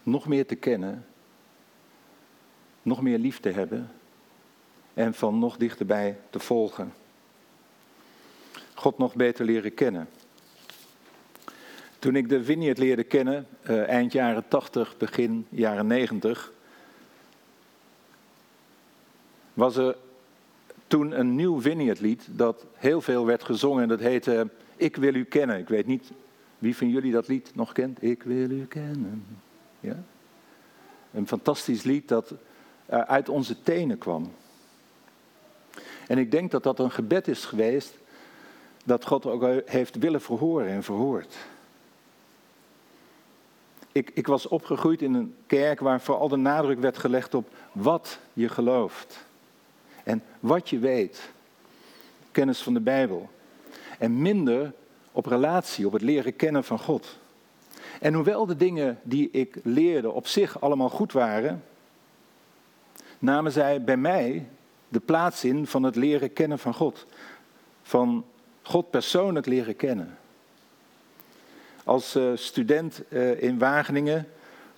nog 0.03 0.27
meer 0.27 0.45
te 0.45 0.55
kennen, 0.55 1.05
nog 2.81 3.01
meer 3.01 3.17
lief 3.17 3.39
te 3.39 3.49
hebben 3.49 3.91
en 4.93 5.13
van 5.13 5.39
nog 5.39 5.57
dichterbij 5.57 6.19
te 6.29 6.39
volgen. 6.39 6.93
God 8.73 8.97
nog 8.97 9.15
beter 9.15 9.45
leren 9.45 9.73
kennen. 9.73 10.09
Toen 11.99 12.15
ik 12.15 12.29
de 12.29 12.43
Vineyard 12.43 12.77
leerde 12.77 13.03
kennen, 13.03 13.47
eh, 13.61 13.87
eind 13.87 14.11
jaren 14.11 14.47
80, 14.47 14.97
begin 14.97 15.47
jaren 15.49 15.87
90, 15.87 16.51
was 19.57 19.75
er 19.75 19.95
toen 20.87 21.19
een 21.19 21.35
nieuw 21.35 21.61
Vineyard-lied 21.61 22.27
dat 22.31 22.65
heel 22.73 23.01
veel 23.01 23.25
werd 23.25 23.43
gezongen. 23.43 23.81
En 23.81 23.87
dat 23.87 23.99
heette 23.99 24.47
Ik 24.75 24.95
wil 24.95 25.15
u 25.15 25.23
kennen. 25.23 25.59
Ik 25.59 25.67
weet 25.67 25.85
niet 25.85 26.11
wie 26.57 26.75
van 26.75 26.89
jullie 26.89 27.11
dat 27.11 27.27
lied 27.27 27.51
nog 27.53 27.71
kent. 27.71 28.03
Ik 28.03 28.23
wil 28.23 28.49
u 28.49 28.65
kennen. 28.65 29.25
Ja? 29.79 30.03
Een 31.13 31.27
fantastisch 31.27 31.83
lied 31.83 32.07
dat 32.07 32.33
eh, 32.85 32.99
uit 32.99 33.29
onze 33.29 33.61
tenen 33.61 33.97
kwam. 33.97 34.31
En 36.07 36.17
ik 36.17 36.31
denk 36.31 36.51
dat 36.51 36.63
dat 36.63 36.79
een 36.79 36.91
gebed 36.91 37.27
is 37.27 37.45
geweest 37.45 37.97
dat 38.83 39.05
God 39.05 39.25
ook 39.25 39.45
heeft 39.65 39.95
willen 39.95 40.21
verhoren 40.21 40.67
en 40.67 40.83
verhoord. 40.83 41.35
Ik, 43.91 44.11
ik 44.13 44.27
was 44.27 44.47
opgegroeid 44.47 45.01
in 45.01 45.13
een 45.13 45.35
kerk 45.45 45.79
waar 45.79 46.01
vooral 46.01 46.27
de 46.27 46.35
nadruk 46.35 46.79
werd 46.79 46.97
gelegd 46.97 47.33
op 47.33 47.49
wat 47.71 48.19
je 48.33 48.49
gelooft. 48.49 49.25
En 50.07 50.23
wat 50.39 50.69
je 50.69 50.79
weet. 50.79 51.29
Kennis 52.31 52.61
van 52.61 52.73
de 52.73 52.79
Bijbel. 52.79 53.29
En 53.99 54.21
minder 54.21 54.73
op 55.11 55.25
relatie, 55.25 55.85
op 55.85 55.93
het 55.93 56.01
leren 56.01 56.35
kennen 56.35 56.63
van 56.63 56.79
God. 56.79 57.17
En 57.99 58.13
hoewel 58.13 58.45
de 58.45 58.55
dingen 58.55 58.99
die 59.03 59.29
ik 59.31 59.55
leerde 59.63 60.11
op 60.11 60.27
zich 60.27 60.61
allemaal 60.61 60.89
goed 60.89 61.11
waren, 61.11 61.63
namen 63.19 63.51
zij 63.51 63.83
bij 63.83 63.97
mij 63.97 64.47
de 64.87 64.99
plaats 64.99 65.43
in 65.43 65.67
van 65.67 65.83
het 65.83 65.95
leren 65.95 66.33
kennen 66.33 66.59
van 66.59 66.73
God. 66.73 67.05
Van 67.81 68.25
God 68.61 68.89
persoonlijk 68.89 69.45
leren 69.45 69.75
kennen. 69.75 70.17
Als 71.83 72.15
uh, 72.15 72.31
student 72.35 73.01
uh, 73.09 73.41
in 73.41 73.57
Wageningen 73.59 74.27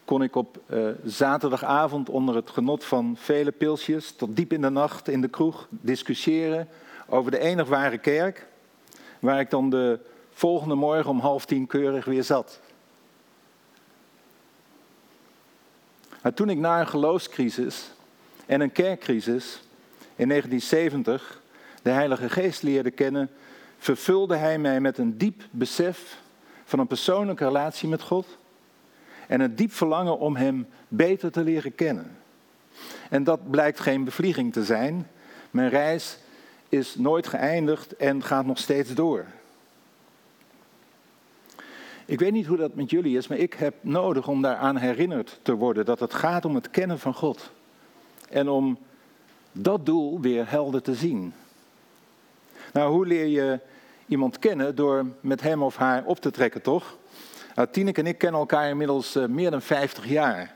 kon 0.10 0.22
ik 0.24 0.36
op 0.36 0.60
uh, 0.68 0.89
zaterdagavond 1.04 2.10
onder 2.10 2.36
het 2.36 2.50
genot 2.50 2.86
van 2.86 3.16
vele 3.18 3.51
pilsjes 3.51 4.12
tot 4.12 4.36
diep 4.36 4.54
in 4.54 4.62
de 4.62 4.70
nacht 4.70 5.08
in 5.08 5.22
de 5.22 5.28
kroeg 5.28 5.68
discussiëren 5.70 6.68
over 7.08 7.32
de 7.32 7.39
enig 7.39 7.68
ware 7.68 7.98
kerk, 7.98 8.48
waar 9.20 9.39
ik 9.39 9.50
dan 9.50 9.70
de 9.70 10.00
volgende 10.32 10.75
morgen 10.75 11.10
om 11.10 11.20
half 11.20 11.46
tien 11.46 11.68
keurig 11.68 12.06
weer 12.06 12.24
zat. 12.24 12.60
Maar 16.22 16.34
toen 16.34 16.50
ik 16.50 16.58
na 16.58 16.80
een 16.80 16.88
geloofscrisis 16.88 17.92
en 18.46 18.62
een 18.62 18.72
kerkcrisis 18.72 19.62
in 20.16 20.28
1970 20.28 21.42
de 21.82 21.89
Heilige 21.89 22.30
Geest 22.30 22.63
leerde 22.63 22.92
kennen, 22.92 23.30
vervulde 23.78 24.36
Hij 24.36 24.60
mij 24.60 24.80
met 24.80 24.98
een 24.98 25.18
diep 25.18 25.44
besef 25.51 26.22
van 26.63 26.80
een 26.80 26.88
persoonlijke 26.88 27.46
relatie 27.46 27.89
met 27.89 28.01
God 28.01 28.38
en 29.29 29.41
een 29.41 29.55
diep 29.55 29.71
verlangen 29.71 30.19
om 30.19 30.36
Hem 30.36 30.67
beter 30.88 31.31
te 31.31 31.43
leren 31.43 31.75
kennen. 31.75 32.17
En 33.09 33.24
dat 33.24 33.50
blijkt 33.50 33.79
geen 33.79 34.03
bevlieging 34.03 34.53
te 34.53 34.65
zijn. 34.65 35.07
Mijn 35.51 35.69
reis 35.69 36.17
is 36.69 36.95
nooit 36.95 37.27
geëindigd 37.27 37.95
en 37.95 38.24
gaat 38.24 38.45
nog 38.45 38.57
steeds 38.57 38.93
door. 38.93 39.25
Ik 42.05 42.19
weet 42.19 42.31
niet 42.31 42.45
hoe 42.45 42.57
dat 42.57 42.75
met 42.75 42.89
jullie 42.89 43.17
is, 43.17 43.27
maar 43.27 43.38
ik 43.38 43.53
heb 43.53 43.74
nodig 43.81 44.27
om 44.27 44.41
daaraan 44.41 44.77
herinnerd 44.77 45.39
te 45.41 45.53
worden 45.53 45.86
dat 45.86 46.00
het 46.00 46.13
gaat 46.13 46.45
om 46.45 46.55
het 46.55 46.69
kennen 46.69 47.00
van 47.00 47.13
God. 47.13 47.51
En 48.29 48.50
om 48.50 48.77
dat 49.51 49.86
doel 49.86 50.19
weer 50.21 50.50
helder 50.50 50.81
te 50.81 50.95
zien. 50.95 51.33
Nou, 52.74 52.91
hoe 52.91 53.05
leer 53.05 53.25
je 53.25 53.59
iemand 54.05 54.39
kennen? 54.39 54.75
Door 54.75 55.05
met 55.19 55.41
hem 55.41 55.63
of 55.63 55.75
haar 55.75 56.03
op 56.05 56.19
te 56.19 56.31
trekken, 56.31 56.62
toch? 56.62 56.98
Nou, 57.60 57.72
Tineke 57.72 58.00
en 58.00 58.08
ik 58.08 58.18
kennen 58.18 58.39
elkaar 58.39 58.70
inmiddels 58.70 59.16
uh, 59.16 59.25
meer 59.25 59.51
dan 59.51 59.62
50 59.62 60.08
jaar. 60.08 60.56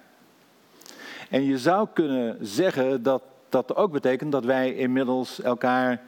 En 1.30 1.44
je 1.44 1.58
zou 1.58 1.88
kunnen 1.94 2.38
zeggen 2.42 3.04
dat 3.04 3.24
dat 3.50 3.76
ook 3.76 3.92
betekent 3.92 4.32
dat 4.32 4.46
wij 4.46 4.74
inmiddels 4.74 5.42
elkaar 5.42 6.02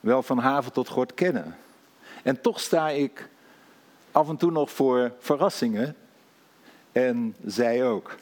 wel 0.00 0.22
van 0.22 0.38
haven 0.38 0.72
tot 0.72 0.88
gort 0.88 1.14
kennen. 1.14 1.56
En 2.22 2.40
toch 2.40 2.60
sta 2.60 2.88
ik 2.88 3.28
af 4.12 4.28
en 4.28 4.36
toe 4.36 4.50
nog 4.50 4.70
voor 4.70 5.12
verrassingen. 5.18 5.96
En 6.92 7.34
zij 7.44 7.84
ook. 7.84 8.16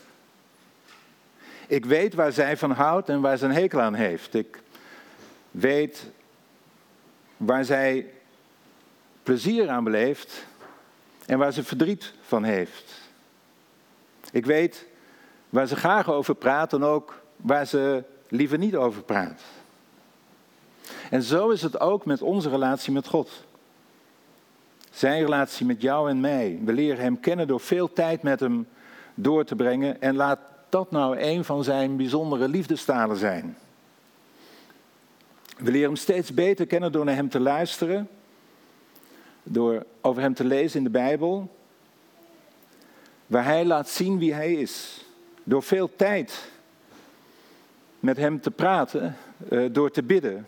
Ik 1.67 1.85
weet 1.85 2.15
waar 2.15 2.33
zij 2.33 2.57
van 2.57 2.71
houdt 2.71 3.09
en 3.09 3.21
waar 3.21 3.37
ze 3.37 3.45
een 3.45 3.53
hekel 3.53 3.81
aan 3.81 3.95
heeft. 3.95 4.35
Ik 4.35 4.63
weet 5.51 6.11
waar 7.37 7.65
zij 7.65 8.11
plezier 9.23 9.69
aan 9.69 9.85
beleeft 9.85 10.47
en 11.27 11.39
waar 11.39 11.53
ze 11.53 11.65
verdriet 11.65 12.13
van 12.21 12.45
heeft. 12.45 12.93
Ik 14.33 14.47
weet 14.47 14.87
waar 15.49 15.67
ze 15.67 15.77
graag 15.77 16.11
over 16.11 16.35
praat 16.35 16.73
en 16.73 16.83
ook 16.83 17.23
waar 17.37 17.67
ze 17.67 18.05
liever 18.29 18.59
niet 18.59 18.77
over 18.77 19.03
praat. 19.03 19.43
En 21.11 21.23
zo 21.23 21.51
is 21.51 21.63
het 21.63 21.81
ook 21.81 22.05
met 22.05 22.23
onze 22.23 22.49
relatie 22.49 22.93
met 22.93 23.07
God. 23.07 23.45
Zijn 24.91 25.23
relatie 25.23 25.67
met 25.67 25.83
jou 25.83 26.11
en 26.11 26.21
mij. 26.21 26.61
We 26.65 26.73
leren 26.73 27.03
Hem 27.03 27.21
kennen 27.21 27.47
door 27.47 27.61
veel 27.61 27.93
tijd 27.93 28.23
met 28.23 28.41
Hem 28.41 28.69
door 29.15 29.45
te 29.45 29.57
brengen. 29.57 30.01
En 30.01 30.17
laat 30.17 30.39
dat 30.69 30.91
nou 30.91 31.19
een 31.19 31.45
van 31.45 31.65
zijn 31.65 31.97
bijzondere 31.97 32.49
liefdestalen 32.49 33.17
zijn. 33.17 33.57
We 35.57 35.71
leren 35.71 35.87
Hem 35.87 35.97
steeds 35.97 36.35
beter 36.35 36.67
kennen 36.67 36.93
door 36.93 37.05
naar 37.05 37.15
Hem 37.15 37.29
te 37.29 37.41
luisteren. 37.41 38.09
Door 39.49 39.85
over 40.01 40.23
Hem 40.23 40.35
te 40.35 40.45
lezen 40.45 40.79
in 40.79 40.85
de 40.85 40.91
Bijbel, 40.91 41.51
waar 43.27 43.45
Hij 43.45 43.65
laat 43.65 43.89
zien 43.89 44.19
wie 44.19 44.35
Hij 44.35 44.53
is. 44.53 45.05
Door 45.45 45.63
veel 45.63 45.91
tijd 45.97 46.49
met 48.01 48.17
Hem 48.17 48.41
te 48.41 48.51
praten, 48.51 49.17
eh, 49.49 49.65
door 49.73 49.91
te 49.91 50.03
bidden. 50.03 50.47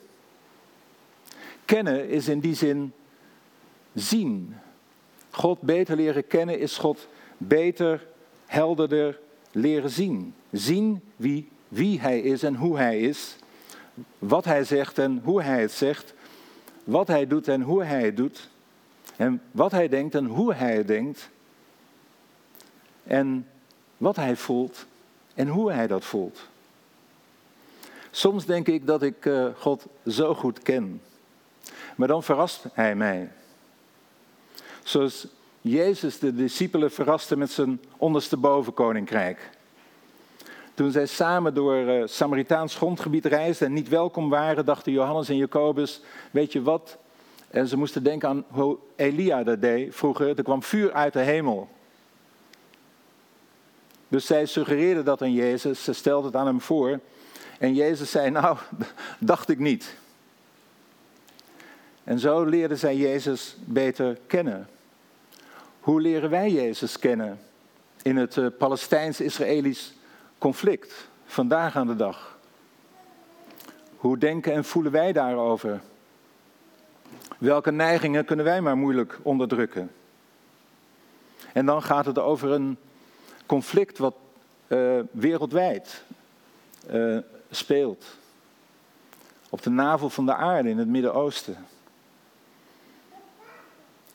Kennen 1.65 2.09
is 2.09 2.29
in 2.29 2.41
die 2.41 2.55
zin 2.55 2.93
zien. 3.95 4.57
God 5.31 5.61
beter 5.61 5.97
leren 5.97 6.27
kennen 6.27 6.59
is 6.59 6.79
God 6.79 7.09
beter, 7.37 8.07
helderder 8.47 9.19
leren 9.53 9.91
zien. 9.91 10.35
Zien 10.51 11.01
wie, 11.17 11.49
wie 11.69 12.01
Hij 12.01 12.21
is 12.21 12.43
en 12.43 12.55
hoe 12.55 12.77
Hij 12.77 13.01
is. 13.01 13.37
Wat 14.19 14.45
Hij 14.45 14.65
zegt 14.65 14.99
en 14.99 15.21
hoe 15.25 15.43
Hij 15.43 15.61
het 15.61 15.73
zegt. 15.73 16.15
Wat 16.85 17.09
Hij 17.09 17.27
doet 17.27 17.49
en 17.49 17.63
hoe 17.63 17.85
Hij 17.85 18.05
het 18.05 18.17
doet. 18.17 18.49
En 19.19 19.43
wat 19.51 19.71
Hij 19.71 19.89
denkt 19.89 20.15
en 20.15 20.25
hoe 20.25 20.55
Hij 20.55 20.85
denkt. 20.85 21.31
En 23.05 23.47
wat 23.97 24.17
Hij 24.17 24.37
voelt 24.37 24.87
en 25.35 25.49
hoe 25.49 25.73
Hij 25.73 25.87
dat 25.87 26.05
voelt. 26.05 26.41
Soms 28.11 28.45
denk 28.45 28.67
ik 28.67 28.87
dat 28.87 29.03
ik 29.03 29.27
eh, 29.27 29.47
God 29.57 29.87
zo 30.07 30.35
goed 30.35 30.63
ken. 30.63 31.01
Maar 31.97 32.09
dan 32.09 32.23
verrast 32.23 32.65
Hij 32.73 32.95
mij. 32.95 33.31
Zoals 34.83 35.27
Jezus 35.61 36.19
de 36.19 36.35
discipelen 36.35 36.91
verraste 36.91 37.37
met 37.37 37.51
zijn 37.51 37.81
ondersteboven 37.97 38.75
koninkrijk. 38.75 39.51
Toen 40.75 40.91
zij 40.91 41.07
samen 41.07 41.55
door 41.55 41.77
uh, 41.77 42.03
Samaritaans 42.07 42.75
grondgebied 42.75 43.25
reisden 43.25 43.67
en 43.67 43.73
niet 43.73 43.89
welkom 43.89 44.29
waren, 44.29 44.65
dachten 44.65 44.93
Johannes 44.93 45.29
en 45.29 45.37
Jacobus, 45.37 46.01
weet 46.31 46.53
je 46.53 46.63
wat? 46.63 46.99
En 47.51 47.69
ze 47.69 47.77
moesten 47.77 48.03
denken 48.03 48.29
aan 48.29 48.45
hoe 48.49 48.79
Elia 48.97 49.43
dat 49.43 49.61
deed 49.61 49.95
vroeger. 49.95 50.29
Er 50.39 50.43
kwam 50.43 50.63
vuur 50.63 50.93
uit 50.93 51.13
de 51.13 51.21
hemel. 51.21 51.69
Dus 54.09 54.27
zij 54.27 54.47
suggereerden 54.47 55.05
dat 55.05 55.23
aan 55.23 55.33
Jezus, 55.33 55.85
ze 55.85 55.93
stelden 55.93 56.27
het 56.27 56.41
aan 56.41 56.47
hem 56.47 56.61
voor. 56.61 57.01
En 57.59 57.75
Jezus 57.75 58.11
zei, 58.11 58.31
nou, 58.31 58.57
dacht 59.19 59.49
ik 59.49 59.59
niet. 59.59 59.97
En 62.05 62.19
zo 62.19 62.45
leerden 62.45 62.79
zij 62.79 62.97
Jezus 62.97 63.57
beter 63.65 64.19
kennen. 64.27 64.69
Hoe 65.81 66.01
leren 66.01 66.31
wij 66.31 66.51
Jezus 66.51 66.99
kennen 66.99 67.41
in 68.03 68.17
het 68.17 68.37
uh, 68.37 68.47
Palestijns-Israëlisch 68.59 69.95
conflict, 70.39 71.09
vandaag 71.27 71.77
aan 71.77 71.87
de 71.87 71.97
dag? 71.97 72.39
Hoe 73.97 74.19
denken 74.19 74.53
en 74.53 74.65
voelen 74.65 74.93
wij 74.93 75.13
daarover? 75.13 75.81
Welke 77.39 77.73
neigingen 77.73 78.25
kunnen 78.25 78.45
wij 78.45 78.61
maar 78.61 78.77
moeilijk 78.77 79.19
onderdrukken? 79.23 79.91
En 81.53 81.67
dan 81.67 81.83
gaat 81.83 82.07
het 82.07 82.19
over 82.19 82.51
een 82.51 82.77
conflict 83.47 83.99
wat 83.99 84.15
uh, 84.69 85.01
wereldwijd 85.11 86.05
uh, 86.91 87.19
speelt. 87.51 88.05
Op 89.49 89.63
de 89.63 89.71
navel 89.71 90.11
van 90.11 90.27
de 90.27 90.35
aarde 90.35 90.69
in 90.69 90.79
het 90.79 90.89
Midden-Oosten. 90.89 91.57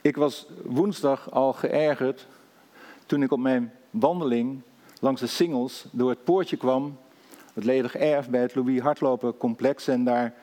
Ik 0.01 0.15
was 0.15 0.45
woensdag 0.63 1.31
al 1.31 1.53
geërgerd 1.53 2.27
toen 3.05 3.23
ik 3.23 3.31
op 3.31 3.39
mijn 3.39 3.73
wandeling 3.89 4.61
langs 4.99 5.21
de 5.21 5.27
singles 5.27 5.85
door 5.91 6.09
het 6.09 6.23
poortje 6.23 6.57
kwam, 6.57 6.97
het 7.53 7.63
ledig 7.63 7.95
erf 7.95 8.29
bij 8.29 8.41
het 8.41 8.55
Louis 8.55 8.79
Hardlopen 8.79 9.37
complex. 9.37 9.87
En 9.87 10.03
daar 10.03 10.33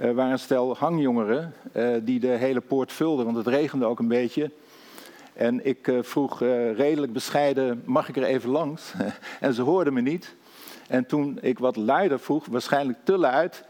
uh, 0.00 0.10
waren 0.10 0.32
een 0.32 0.38
stel 0.38 0.76
hangjongeren 0.76 1.54
uh, 1.76 1.96
die 2.02 2.20
de 2.20 2.26
hele 2.26 2.60
poort 2.60 2.92
vulden, 2.92 3.24
want 3.24 3.36
het 3.36 3.46
regende 3.46 3.84
ook 3.84 3.98
een 3.98 4.08
beetje. 4.08 4.50
En 5.32 5.66
ik 5.66 5.86
uh, 5.86 6.02
vroeg 6.02 6.40
redelijk 6.76 7.12
bescheiden, 7.12 7.82
mag 7.84 8.08
ik 8.08 8.16
er 8.16 8.24
even 8.24 8.50
langs? 8.50 8.92
en 9.40 9.54
ze 9.54 9.62
hoorden 9.62 9.92
me 9.92 10.00
niet. 10.00 10.34
En 10.88 11.06
toen 11.06 11.38
ik 11.40 11.58
wat 11.58 11.76
luider 11.76 12.20
vroeg, 12.20 12.46
waarschijnlijk 12.46 12.98
te 13.04 13.18
luid, 13.18 13.64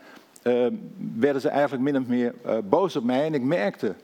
werden 1.14 1.40
ze 1.40 1.48
eigenlijk 1.48 1.82
min 1.82 2.02
of 2.02 2.06
meer 2.06 2.34
boos 2.64 2.96
op 2.96 3.04
mij. 3.04 3.26
En 3.26 3.34
ik 3.34 3.42
merkte 3.42 3.94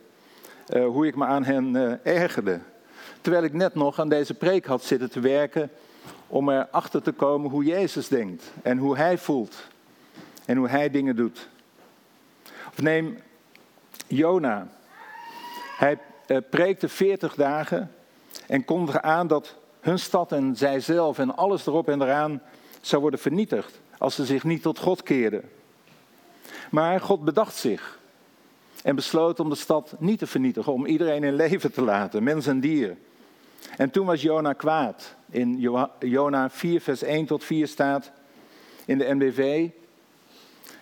hoe 0.72 1.06
ik 1.06 1.16
me 1.16 1.24
aan 1.24 1.44
hen 1.44 2.00
ergerde. 2.04 2.61
Terwijl 3.20 3.44
ik 3.44 3.52
net 3.52 3.74
nog 3.74 4.00
aan 4.00 4.09
deze 4.09 4.35
preek 4.35 4.66
had 4.66 4.85
zitten 4.85 5.11
te 5.11 5.20
werken 5.20 5.70
om 6.26 6.48
erachter 6.48 7.02
te 7.02 7.12
komen 7.12 7.50
hoe 7.50 7.64
Jezus 7.64 8.09
denkt 8.09 8.52
en 8.62 8.78
hoe 8.78 8.96
Hij 8.96 9.18
voelt 9.18 9.56
en 10.44 10.56
hoe 10.56 10.68
Hij 10.68 10.90
dingen 10.90 11.16
doet. 11.16 11.48
Of 12.70 12.83
neem 12.83 13.18
Jona. 14.06 14.68
Hij 15.78 15.98
uh, 16.26 16.38
preekte 16.50 16.88
40 16.88 17.35
dagen 17.35 17.94
en 18.46 18.64
kondigde 18.64 19.02
aan 19.02 19.26
dat 19.26 19.56
hun 19.80 19.98
stad 19.98 20.33
en 20.33 20.56
zijzelf 20.56 21.18
en 21.18 21.37
alles 21.37 21.66
erop 21.66 21.88
en 21.88 22.02
eraan 22.02 22.42
zou 22.80 23.00
worden 23.02 23.20
vernietigd 23.20 23.80
als 23.98 24.14
ze 24.14 24.24
zich 24.24 24.44
niet 24.44 24.62
tot 24.62 24.78
God 24.78 25.02
keerden. 25.02 25.50
Maar 26.70 27.00
God 27.00 27.24
bedacht 27.24 27.56
zich 27.56 27.98
en 28.83 28.94
besloot 28.94 29.40
om 29.40 29.48
de 29.48 29.54
stad 29.54 29.94
niet 29.98 30.18
te 30.18 30.26
vernietigen, 30.26 30.72
om 30.72 30.87
iedereen 30.87 31.24
in 31.24 31.35
leven 31.35 31.72
te 31.72 31.83
laten, 31.83 32.22
mens 32.22 32.46
en 32.46 32.61
dier. 32.61 32.96
En 33.76 33.90
toen 33.90 34.06
was 34.06 34.22
Jona 34.22 34.52
kwaad. 34.52 35.14
In 35.30 35.59
Jona 35.98 36.50
4, 36.50 36.80
vers 36.80 37.02
1 37.02 37.26
tot 37.26 37.44
4 37.44 37.68
staat 37.68 38.12
in 38.85 38.98
de 38.98 39.14
NBV. 39.14 39.68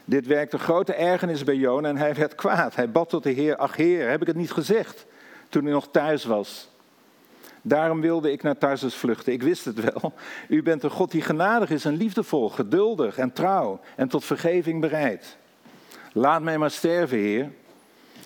Dit 0.09 0.27
werkte 0.27 0.59
grote 0.59 0.94
ergernis 0.94 1.44
bij 1.44 1.55
Jona 1.55 1.88
en 1.88 1.97
hij 1.97 2.14
werd 2.14 2.35
kwaad. 2.35 2.75
Hij 2.75 2.90
bad 2.90 3.09
tot 3.09 3.23
de 3.23 3.31
Heer, 3.31 3.57
ach 3.57 3.77
Heer, 3.77 4.09
heb 4.09 4.21
ik 4.21 4.27
het 4.27 4.37
niet 4.37 4.51
gezegd 4.51 5.07
toen 5.49 5.64
hij 5.64 5.73
nog 5.73 5.88
thuis 5.90 6.25
was? 6.25 6.71
Daarom 7.62 8.01
wilde 8.01 8.33
ik 8.33 8.42
naar 8.42 8.59
Tarsus 8.59 8.94
vluchten. 8.94 9.33
Ik 9.33 9.42
wist 9.42 9.64
het 9.64 9.81
wel. 9.81 10.12
U 10.49 10.62
bent 10.62 10.83
een 10.83 10.90
God 10.90 11.11
die 11.11 11.23
genadig 11.23 11.71
is 11.71 11.85
en 11.85 11.97
liefdevol, 11.97 12.49
geduldig 12.49 13.18
en 13.18 13.33
trouw 13.33 13.81
en 13.97 14.09
tot 14.09 14.25
vergeving 14.25 14.81
bereid. 14.81 15.37
Laat 16.12 16.42
mij 16.42 16.59
maar 16.59 16.71
sterven, 16.71 17.18
Heer. 17.18 17.51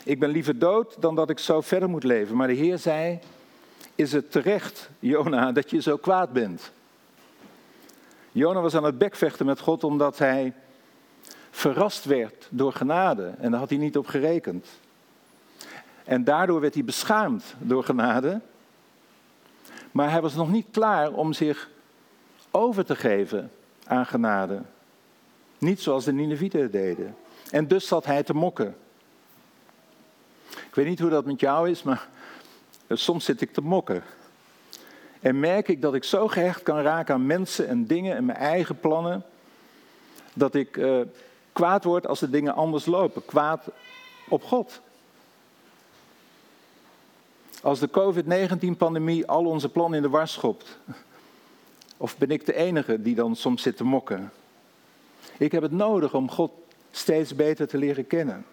Ik 0.05 0.19
ben 0.19 0.31
liever 0.31 0.59
dood 0.59 0.97
dan 1.01 1.15
dat 1.15 1.31
ik 1.31 1.39
zo 1.39 1.61
verder 1.61 1.89
moet 1.89 2.05
leven. 2.05 2.37
Maar 2.37 2.49
de 2.49 2.53
Heer 2.53 2.79
zei, 2.79 3.19
is 3.95 4.13
het 4.13 4.31
terecht, 4.31 4.91
Jona, 4.99 5.53
dat 5.53 5.71
je 5.71 5.83
zo 5.83 5.97
kwaad 5.97 6.33
bent? 6.33 6.73
Jona 8.33 8.61
was 8.61 8.75
aan 8.75 8.85
het 8.85 8.99
bekvechten 8.99 9.47
met 9.47 9.61
God 9.61 9.85
omdat 9.85 10.19
hij 10.19 10.53
verrast 11.53 12.05
werd 12.05 12.49
door 12.51 12.73
genade. 12.73 13.33
En 13.39 13.51
daar 13.51 13.61
had 13.61 13.69
hij 13.69 13.79
niet 13.79 13.97
op 13.97 14.07
gerekend. 14.07 14.67
En 16.05 16.25
daardoor 16.25 16.61
werd 16.61 16.75
hij 16.75 16.85
beschaamd 16.85 17.55
door 17.59 17.85
genade. 17.85 18.41
Maar 19.91 20.11
hij 20.11 20.21
was 20.21 20.35
nog 20.35 20.51
niet 20.51 20.67
klaar 20.71 21.13
om 21.13 21.33
zich 21.33 21.71
over 22.51 22.85
te 22.85 22.97
geven 22.97 23.51
aan 23.87 24.07
genade. 24.07 24.63
Niet 25.59 25.81
zoals 25.81 26.05
de 26.05 26.13
Ninevieten 26.13 26.71
deden. 26.71 27.17
En 27.51 27.69
dus 27.69 27.87
zat 27.87 28.07
hij 28.07 28.23
te 28.23 28.35
mokken. 28.35 28.77
Ik 30.49 30.75
weet 30.75 30.87
niet 30.87 31.01
hoe 31.01 31.11
dat 31.11 31.25
met 31.25 31.41
jou 31.41 31.71
is, 31.71 31.83
maar 31.83 32.09
soms 32.89 33.25
zit 33.25 33.41
ik 33.41 33.53
te 33.53 33.61
mokken. 33.61 34.03
En 35.21 35.41
merk 35.41 35.69
ik 35.69 35.83
dat 35.83 35.95
ik 35.95 36.05
zo 36.05 36.29
gehecht 36.29 36.63
kan 36.63 36.81
raken 36.81 37.15
aan 37.15 37.27
mensen 37.27 37.69
en 37.69 37.87
dingen 37.87 38.17
en 38.17 38.25
mijn 38.25 38.39
eigen 38.39 38.81
plannen, 38.81 39.25
dat 40.33 40.55
ik 40.55 40.77
uh, 40.77 41.01
kwaad 41.53 41.85
word 41.85 42.07
als 42.07 42.21
de 42.21 42.31
dingen 42.31 42.55
anders 42.55 42.87
lopen. 42.87 43.25
Kwaad 43.25 43.69
op 44.29 44.43
God. 44.43 44.81
Als 47.63 47.79
de 47.79 47.91
COVID-19-pandemie 47.91 49.27
al 49.27 49.45
onze 49.45 49.69
plannen 49.69 49.97
in 49.97 50.03
de 50.03 50.09
war 50.09 50.29
schopt. 50.29 50.79
Of 51.97 52.19
ben 52.19 52.31
ik 52.31 52.47
de 52.47 52.55
enige 52.55 53.03
die 53.03 53.15
dan 53.15 53.37
soms 53.37 53.63
zit 53.63 53.77
te 53.77 53.85
mokken? 53.85 54.33
Ik 55.39 55.53
heb 55.53 55.63
het 55.63 55.73
nodig 55.73 56.15
om 56.15 56.31
God 56.31 56.51
steeds 56.91 57.35
beter 57.35 57.69
te 57.69 57.79
leren 57.79 58.07
kennen. 58.07 58.47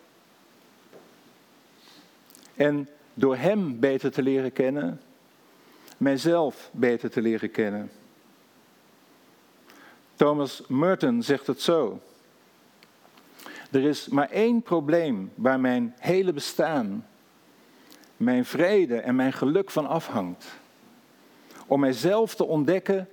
En 2.55 2.89
door 3.13 3.35
Hem 3.35 3.79
beter 3.79 4.11
te 4.11 4.21
leren 4.21 4.53
kennen, 4.53 5.01
mijzelf 5.97 6.69
beter 6.71 7.09
te 7.09 7.21
leren 7.21 7.51
kennen. 7.51 7.91
Thomas 10.15 10.63
Merton 10.67 11.23
zegt 11.23 11.47
het 11.47 11.61
zo. 11.61 11.99
Er 13.69 13.83
is 13.83 14.07
maar 14.07 14.29
één 14.29 14.61
probleem 14.61 15.31
waar 15.35 15.59
mijn 15.59 15.95
hele 15.99 16.33
bestaan, 16.33 17.07
mijn 18.17 18.45
vrede 18.45 18.99
en 18.99 19.15
mijn 19.15 19.33
geluk 19.33 19.71
van 19.71 19.87
afhangt. 19.87 20.45
Om 21.67 21.79
mijzelf 21.79 22.35
te 22.35 22.45
ontdekken 22.45 23.09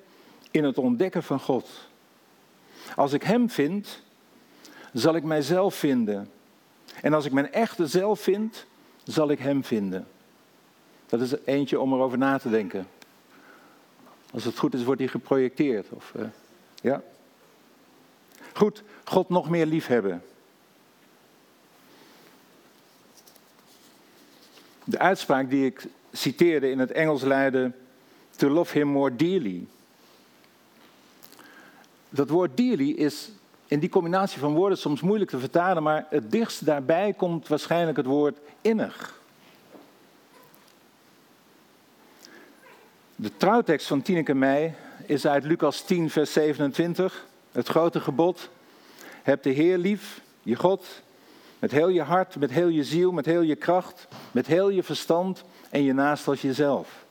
in 0.50 0.64
het 0.64 0.78
ontdekken 0.78 1.22
van 1.22 1.40
God. 1.40 1.88
Als 2.94 3.12
ik 3.12 3.22
Hem 3.22 3.50
vind, 3.50 4.02
zal 4.92 5.16
ik 5.16 5.24
mijzelf 5.24 5.74
vinden. 5.74 6.30
En 7.02 7.14
als 7.14 7.24
ik 7.24 7.32
mijn 7.32 7.52
echte 7.52 7.86
zelf 7.86 8.20
vind, 8.20 8.66
zal 9.04 9.30
ik 9.30 9.38
hem 9.38 9.64
vinden? 9.64 10.06
Dat 11.06 11.20
is 11.20 11.34
eentje 11.44 11.80
om 11.80 11.92
erover 11.92 12.18
na 12.18 12.38
te 12.38 12.50
denken. 12.50 12.86
Als 14.32 14.44
het 14.44 14.58
goed 14.58 14.74
is, 14.74 14.84
wordt 14.84 15.00
hij 15.00 15.10
geprojecteerd. 15.10 15.86
Of, 15.90 16.12
uh, 16.16 16.26
ja. 16.82 17.02
Goed, 18.52 18.82
God 19.04 19.28
nog 19.28 19.50
meer 19.50 19.66
liefhebben. 19.66 20.22
De 24.88 24.98
uitspraak 24.98 25.50
die 25.50 25.66
ik 25.66 25.86
citeerde 26.12 26.70
in 26.70 26.78
het 26.78 26.92
Engels 26.92 27.22
luidde: 27.22 27.72
To 28.36 28.48
love 28.48 28.78
him 28.78 28.88
more 28.88 29.16
dearly. 29.16 29.66
Dat 32.08 32.28
woord 32.28 32.56
dearly 32.56 32.90
is 32.90 33.30
in 33.66 33.80
die 33.80 33.88
combinatie 33.88 34.38
van 34.38 34.54
woorden 34.54 34.78
soms 34.78 35.00
moeilijk 35.00 35.30
te 35.30 35.38
vertalen, 35.38 35.82
maar 35.82 36.06
het 36.10 36.30
dichtst 36.30 36.64
daarbij 36.64 37.12
komt 37.12 37.48
waarschijnlijk 37.48 37.96
het 37.96 38.06
woord 38.06 38.38
innig. 38.60 39.20
De 43.14 43.30
trouwtekst 43.36 43.86
van 43.86 44.02
Tineke 44.02 44.34
Mei 44.34 44.74
is 45.06 45.26
uit 45.26 45.44
Lucas 45.44 45.82
10, 45.82 46.10
vers 46.10 46.32
27. 46.32 47.26
Het 47.52 47.68
grote 47.68 48.00
gebod. 48.00 48.48
Heb 49.22 49.42
de 49.42 49.50
Heer 49.50 49.78
lief, 49.78 50.20
je 50.42 50.54
God, 50.54 50.86
met 51.58 51.70
heel 51.70 51.88
je 51.88 52.02
hart, 52.02 52.36
met 52.36 52.50
heel 52.50 52.68
je 52.68 52.84
ziel, 52.84 53.12
met 53.12 53.26
heel 53.26 53.40
je 53.40 53.56
kracht, 53.56 54.08
met 54.32 54.46
heel 54.46 54.68
je 54.68 54.82
verstand 54.82 55.44
en 55.70 55.82
je 55.82 55.92
naast 55.92 56.28
als 56.28 56.42
jezelf. 56.42 57.04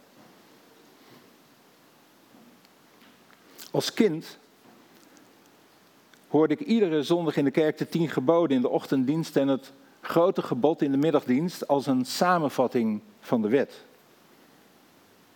Als 3.72 3.94
kind 3.94 4.38
hoorde 6.28 6.54
ik 6.54 6.60
iedere 6.60 7.04
zondag 7.04 7.36
in 7.36 7.44
de 7.44 7.52
kerk 7.52 7.78
de 7.78 7.90
tien 7.90 8.10
geboden 8.10 8.56
in 8.56 8.62
de 8.62 8.70
ochtenddienst 8.70 9.36
en 9.36 9.48
het 9.48 9.72
grote 10.02 10.42
gebod 10.42 10.82
in 10.82 10.92
de 10.92 10.98
middagdienst 10.98 11.68
als 11.68 11.86
een 11.86 12.06
samenvatting 12.06 13.02
van 13.20 13.42
de 13.42 13.48
wet. 13.48 13.84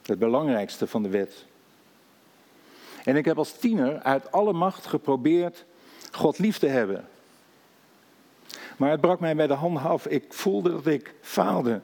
Het 0.01 0.19
belangrijkste 0.19 0.87
van 0.87 1.03
de 1.03 1.09
wet. 1.09 1.45
En 3.03 3.15
ik 3.15 3.25
heb 3.25 3.37
als 3.37 3.51
tiener 3.51 3.99
uit 3.99 4.31
alle 4.31 4.53
macht 4.53 4.85
geprobeerd 4.85 5.65
God 6.11 6.37
lief 6.37 6.57
te 6.57 6.67
hebben. 6.67 7.07
Maar 8.79 8.91
het 8.91 9.01
brak 9.01 9.19
mij 9.19 9.35
bij 9.35 9.47
de 9.47 9.53
handen 9.53 9.83
af. 9.83 10.07
Ik 10.07 10.33
voelde 10.33 10.71
dat 10.71 10.85
ik 10.85 11.13
faalde. 11.21 11.81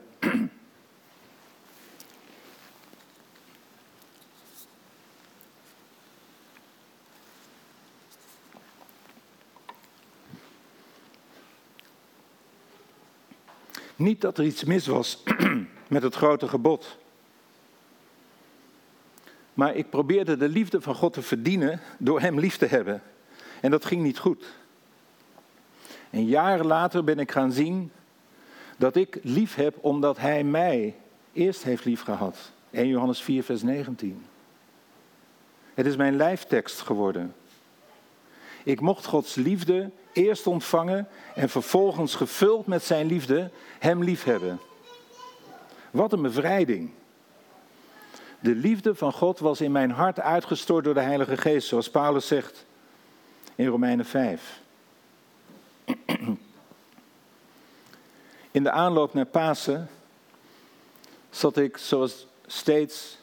Niet 13.96 14.20
dat 14.20 14.38
er 14.38 14.44
iets 14.44 14.64
mis 14.64 14.86
was 14.86 15.22
met 15.88 16.02
het 16.02 16.14
grote 16.14 16.48
gebod. 16.48 16.98
Maar 19.54 19.74
ik 19.74 19.90
probeerde 19.90 20.36
de 20.36 20.48
liefde 20.48 20.80
van 20.80 20.94
God 20.94 21.12
te 21.12 21.22
verdienen 21.22 21.80
door 21.98 22.20
Hem 22.20 22.38
lief 22.38 22.56
te 22.56 22.66
hebben. 22.66 23.02
En 23.60 23.70
dat 23.70 23.84
ging 23.84 24.02
niet 24.02 24.18
goed. 24.18 24.44
En 26.10 26.24
jaren 26.24 26.66
later 26.66 27.04
ben 27.04 27.18
ik 27.18 27.30
gaan 27.30 27.52
zien 27.52 27.92
dat 28.76 28.96
ik 28.96 29.18
lief 29.22 29.54
heb 29.54 29.76
omdat 29.80 30.18
Hij 30.18 30.44
mij 30.44 30.94
eerst 31.32 31.62
heeft 31.62 31.84
lief 31.84 32.02
gehad. 32.02 32.36
1 32.70 32.88
Johannes 32.88 33.22
4, 33.22 33.42
vers 33.42 33.62
19. 33.62 34.24
Het 35.74 35.86
is 35.86 35.96
mijn 35.96 36.16
lijftekst 36.16 36.80
geworden. 36.80 37.34
Ik 38.64 38.80
mocht 38.80 39.04
Gods 39.04 39.34
liefde 39.34 39.90
eerst 40.12 40.46
ontvangen 40.46 41.08
en 41.34 41.48
vervolgens 41.48 42.14
gevuld 42.14 42.66
met 42.66 42.82
zijn 42.82 43.06
liefde 43.06 43.50
Hem 43.78 44.02
lief 44.02 44.24
hebben. 44.24 44.58
Wat 45.90 46.12
een 46.12 46.22
bevrijding. 46.22 46.90
De 48.40 48.54
liefde 48.54 48.94
van 48.94 49.12
God 49.12 49.38
was 49.38 49.60
in 49.60 49.72
mijn 49.72 49.90
hart 49.90 50.20
uitgestort 50.20 50.84
door 50.84 50.94
de 50.94 51.00
Heilige 51.00 51.36
Geest, 51.36 51.68
zoals 51.68 51.90
Paulus 51.90 52.26
zegt 52.26 52.64
in 53.54 53.66
Romeinen 53.66 54.04
5. 54.04 54.60
In 58.56 58.62
de 58.62 58.70
aanloop 58.70 59.14
naar 59.14 59.26
Pasen 59.26 59.88
zat 61.30 61.56
ik 61.56 61.76
zoals 61.76 62.26
steeds 62.46 63.18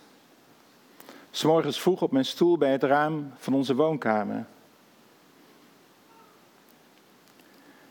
s'morgens 1.32 1.82
vroeg 1.82 2.02
op 2.02 2.12
mijn 2.12 2.26
stoel 2.26 2.58
bij 2.58 2.72
het 2.72 2.84
raam 2.84 3.34
van 3.38 3.54
onze 3.54 3.76
woonkamer. 3.76 4.46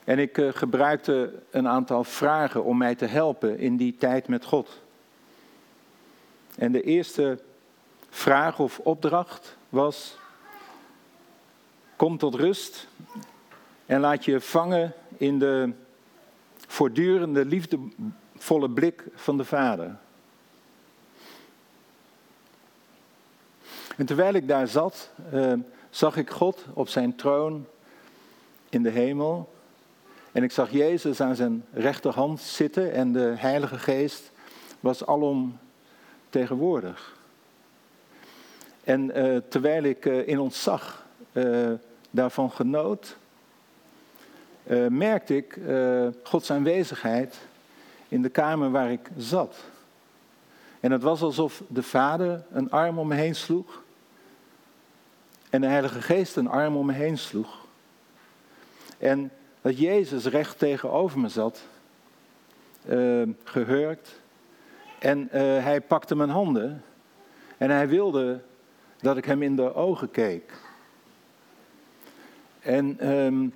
En 0.05 0.19
ik 0.19 0.39
uh, 0.39 0.49
gebruikte 0.53 1.43
een 1.51 1.69
aantal 1.69 2.05
vragen 2.05 2.65
om 2.65 2.77
mij 2.77 2.95
te 2.95 3.07
helpen 3.07 3.59
in 3.59 3.77
die 3.77 3.97
tijd 3.97 4.29
met 4.29 4.45
God. 4.45 4.81
En 6.55 6.73
de 6.73 6.83
eerste 6.83 7.39
vraag 8.11 8.59
of 8.59 8.79
opdracht 8.79 9.57
was: 9.69 10.17
kom 11.97 12.19
tot 12.19 12.35
rust 12.35 12.89
en 13.87 14.01
laat 14.01 14.25
je 14.25 14.41
vangen 14.41 14.95
in 15.17 15.39
de 15.39 15.73
voortdurende 16.73 17.45
liefdevolle 17.45 18.71
blik 18.71 19.05
van 19.15 19.37
de 19.37 19.45
Vader. 19.45 19.97
En 23.97 24.07
terwijl 24.07 24.35
ik 24.35 24.49
daar 24.49 24.69
zat, 24.69 25.11
uh, 25.35 25.53
zag 25.91 26.17
ik 26.17 26.31
God 26.31 26.65
op 26.75 26.89
zijn 26.89 27.17
troon 27.17 27.67
in 28.69 28.83
de 28.83 28.91
hemel. 28.91 29.53
En 30.33 30.43
ik 30.43 30.53
zag 30.53 30.71
Jezus 30.71 31.21
aan 31.21 31.37
zijn 31.37 31.65
rechterhand 31.73 32.41
zitten 32.41 32.93
en 32.93 33.13
de 33.13 33.35
Heilige 33.37 33.79
Geest 33.79 34.31
was 34.81 35.07
alom 35.07 35.59
tegenwoordig. 36.31 37.17
En 38.85 39.19
uh, 39.19 39.37
terwijl 39.49 39.83
ik 39.83 40.05
uh, 40.05 40.29
in 40.29 40.39
ontzag 40.39 41.07
daarvan 42.11 42.51
genoot, 42.51 43.17
merkte 44.89 45.37
ik 45.37 45.59
Gods 46.23 46.51
aanwezigheid 46.51 47.39
in 48.09 48.23
de 48.23 48.29
kamer 48.29 48.71
waar 48.71 48.91
ik 48.91 49.11
zat. 49.17 49.57
En 50.81 50.91
het 50.91 51.03
was 51.03 51.23
alsof 51.23 51.63
de 51.69 51.83
Vader 51.83 52.45
een 52.53 52.71
arm 52.71 52.99
om 52.99 53.09
me 53.09 53.15
heen 53.15 53.35
sloeg 53.35 53.83
en 55.51 55.61
de 55.61 55.67
Heilige 55.67 56.03
Geest 56.03 56.37
een 56.37 56.49
arm 56.49 56.77
om 56.77 56.87
me 56.87 56.93
heen 56.93 57.19
sloeg. 57.19 57.67
En 58.99 59.31
dat 59.61 59.79
Jezus 59.79 60.25
recht 60.25 60.59
tegenover 60.59 61.19
me 61.19 61.29
zat, 61.29 61.63
gehurkt, 63.45 64.21
en 65.03 65.21
uh, 65.23 65.41
hij 65.41 65.81
pakte 65.81 66.15
mijn 66.15 66.31
handen 66.31 66.85
en 67.59 67.71
hij 67.71 67.89
wilde 67.89 68.41
dat 69.01 69.17
ik 69.17 69.25
hem 69.25 69.43
in 69.43 69.57
de 69.57 69.75
ogen 69.75 70.11
keek. 70.11 70.53
En 72.61 73.11
um, 73.11 73.53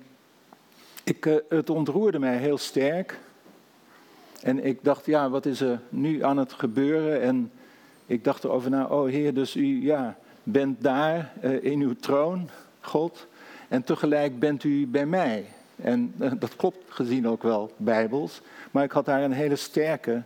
ik, 1.07 1.25
uh, 1.25 1.35
het 1.49 1.69
ontroerde 1.69 2.19
mij 2.19 2.37
heel 2.37 2.57
sterk. 2.57 3.19
En 4.41 4.65
ik 4.65 4.83
dacht, 4.83 5.05
ja, 5.05 5.29
wat 5.29 5.45
is 5.45 5.61
er 5.61 5.79
nu 5.89 6.23
aan 6.23 6.37
het 6.37 6.53
gebeuren? 6.53 7.21
En 7.21 7.51
ik 8.05 8.23
dacht 8.23 8.43
erover 8.43 8.69
na, 8.69 8.85
oh 8.85 9.09
Heer, 9.09 9.33
dus 9.33 9.55
u 9.55 9.83
ja, 9.83 10.17
bent 10.43 10.81
daar 10.81 11.33
uh, 11.43 11.63
in 11.63 11.81
uw 11.81 11.95
troon, 11.95 12.49
God. 12.79 13.27
En 13.67 13.83
tegelijk 13.83 14.39
bent 14.39 14.63
u 14.63 14.87
bij 14.87 15.05
mij. 15.05 15.45
En 15.75 16.13
dat 16.39 16.55
klopt 16.55 16.83
gezien 16.89 17.27
ook 17.27 17.43
wel 17.43 17.71
bijbels. 17.77 18.41
Maar 18.71 18.83
ik 18.83 18.91
had 18.91 19.05
daar 19.05 19.23
een 19.23 19.31
hele 19.31 19.55
sterke 19.55 20.23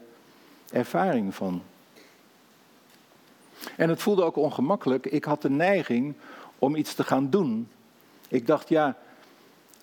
ervaring 0.72 1.36
van. 1.36 1.62
En 3.76 3.90
het 3.90 4.02
voelde 4.02 4.24
ook 4.24 4.36
ongemakkelijk. 4.36 5.06
Ik 5.06 5.24
had 5.24 5.42
de 5.42 5.50
neiging 5.50 6.14
om 6.60 6.76
iets 6.76 6.94
te 6.94 7.04
gaan 7.04 7.30
doen. 7.30 7.68
Ik 8.28 8.48
dacht, 8.48 8.70
ja, 8.70 8.98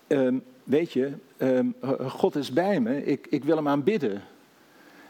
um, 0.06 0.44
weet 0.68 0.92
je, 0.92 1.12
um, 1.38 1.74
God 2.06 2.36
is 2.36 2.52
bij 2.52 2.80
me, 2.80 3.04
ik, 3.04 3.26
ik 3.30 3.44
wil 3.44 3.56
hem 3.56 3.68
aanbidden. 3.68 4.22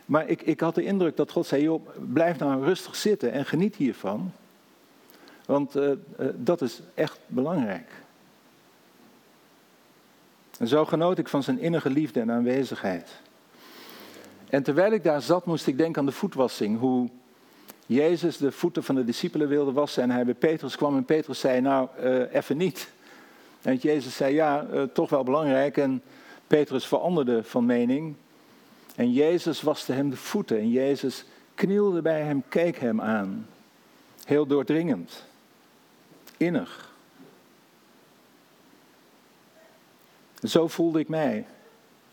Maar 0.07 0.29
ik, 0.29 0.43
ik 0.43 0.61
had 0.61 0.75
de 0.75 0.85
indruk 0.85 1.17
dat 1.17 1.31
God 1.31 1.47
zei, 1.47 1.63
joh, 1.63 1.89
blijf 2.13 2.39
nou 2.39 2.65
rustig 2.65 2.97
zitten 2.97 3.33
en 3.33 3.45
geniet 3.45 3.77
hiervan. 3.77 4.33
Want 5.47 5.77
uh, 5.77 5.89
uh, 5.89 6.27
dat 6.37 6.63
is 6.63 6.81
echt 6.95 7.19
belangrijk. 7.27 7.91
En 10.59 10.69
zo 10.69 10.85
genoot 10.85 11.19
ik 11.19 11.29
van 11.29 11.43
zijn 11.43 11.59
innige 11.59 11.91
liefde 11.91 12.21
en 12.21 12.31
aanwezigheid. 12.31 13.11
En 14.49 14.63
terwijl 14.63 14.93
ik 14.93 15.03
daar 15.03 15.23
zat, 15.23 15.47
moest 15.47 15.67
ik 15.67 15.79
denken 15.79 16.01
aan 16.01 16.07
de 16.07 16.13
voetwassing. 16.13 16.79
Hoe 16.79 17.09
Jezus 17.87 18.37
de 18.37 18.53
voeten 18.53 18.83
van 18.83 18.95
de 18.95 19.05
discipelen 19.05 19.49
wilde 19.49 19.73
wassen 19.73 20.03
en 20.03 20.11
hij 20.11 20.25
bij 20.25 20.35
Petrus 20.35 20.77
kwam 20.77 20.97
en 20.97 21.05
Petrus 21.05 21.41
zei, 21.41 21.61
nou, 21.61 21.89
uh, 22.03 22.35
even 22.35 22.57
niet. 22.57 22.91
En 23.63 23.77
Jezus 23.77 24.17
zei, 24.17 24.35
ja, 24.35 24.67
uh, 24.73 24.83
toch 24.83 25.11
wel 25.11 25.25
belangrijk. 25.25 25.77
En 25.77 26.03
Petrus 26.47 26.87
veranderde 26.87 27.45
van 27.45 27.67
mening. 27.67 28.15
En 28.97 29.13
Jezus 29.13 29.63
waste 29.63 29.93
hem 29.93 30.11
de 30.11 30.17
voeten. 30.17 30.59
En 30.59 30.71
Jezus 30.71 31.25
knielde 31.55 32.03
bij 32.03 32.23
hem, 32.23 32.43
keek 32.49 32.79
hem 32.79 33.01
aan. 33.01 33.47
Heel 34.25 34.47
doordringend. 34.47 35.25
Innig. 36.37 36.93
Zo 40.43 40.69
voelde 40.69 40.99
ik 40.99 41.09
mij 41.09 41.47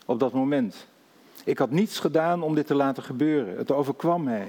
op 0.05 0.19
dat 0.19 0.33
moment. 0.33 0.87
Ik 1.43 1.57
had 1.57 1.71
niets 1.71 1.99
gedaan 1.99 2.41
om 2.41 2.55
dit 2.55 2.67
te 2.67 2.75
laten 2.75 3.03
gebeuren. 3.03 3.57
Het 3.57 3.71
overkwam 3.71 4.23
mij. 4.23 4.47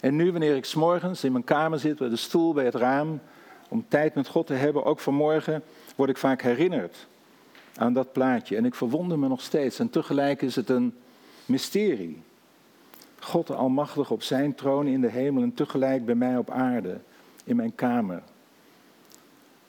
En 0.00 0.16
nu, 0.16 0.30
wanneer 0.30 0.56
ik 0.56 0.64
s'morgens 0.64 1.24
in 1.24 1.32
mijn 1.32 1.44
kamer 1.44 1.78
zit, 1.78 1.98
bij 1.98 2.08
de 2.08 2.16
stoel, 2.16 2.52
bij 2.52 2.64
het 2.64 2.74
raam, 2.74 3.20
om 3.68 3.84
tijd 3.88 4.14
met 4.14 4.28
God 4.28 4.46
te 4.46 4.54
hebben, 4.54 4.84
ook 4.84 5.00
vanmorgen, 5.00 5.62
word 5.96 6.10
ik 6.10 6.16
vaak 6.16 6.42
herinnerd 6.42 7.06
aan 7.74 7.92
dat 7.92 8.12
plaatje. 8.12 8.56
En 8.56 8.64
ik 8.64 8.74
verwonder 8.74 9.18
me 9.18 9.28
nog 9.28 9.40
steeds. 9.40 9.78
En 9.78 9.90
tegelijk 9.90 10.42
is 10.42 10.56
het 10.56 10.68
een 10.68 10.94
mysterie. 11.46 12.22
God 13.20 13.50
Almachtig 13.50 14.10
op 14.10 14.22
zijn 14.22 14.54
troon 14.54 14.86
in 14.86 15.00
de 15.00 15.10
hemel 15.10 15.42
en 15.42 15.54
tegelijk 15.54 16.04
bij 16.04 16.14
mij 16.14 16.36
op 16.36 16.50
aarde, 16.50 17.00
in 17.44 17.56
mijn 17.56 17.74
kamer. 17.74 18.22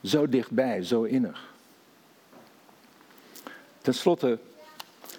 Zo 0.02 0.28
dichtbij, 0.28 0.82
zo 0.82 1.02
innig. 1.02 1.52
Ten 3.80 3.94
slotte, 3.94 4.38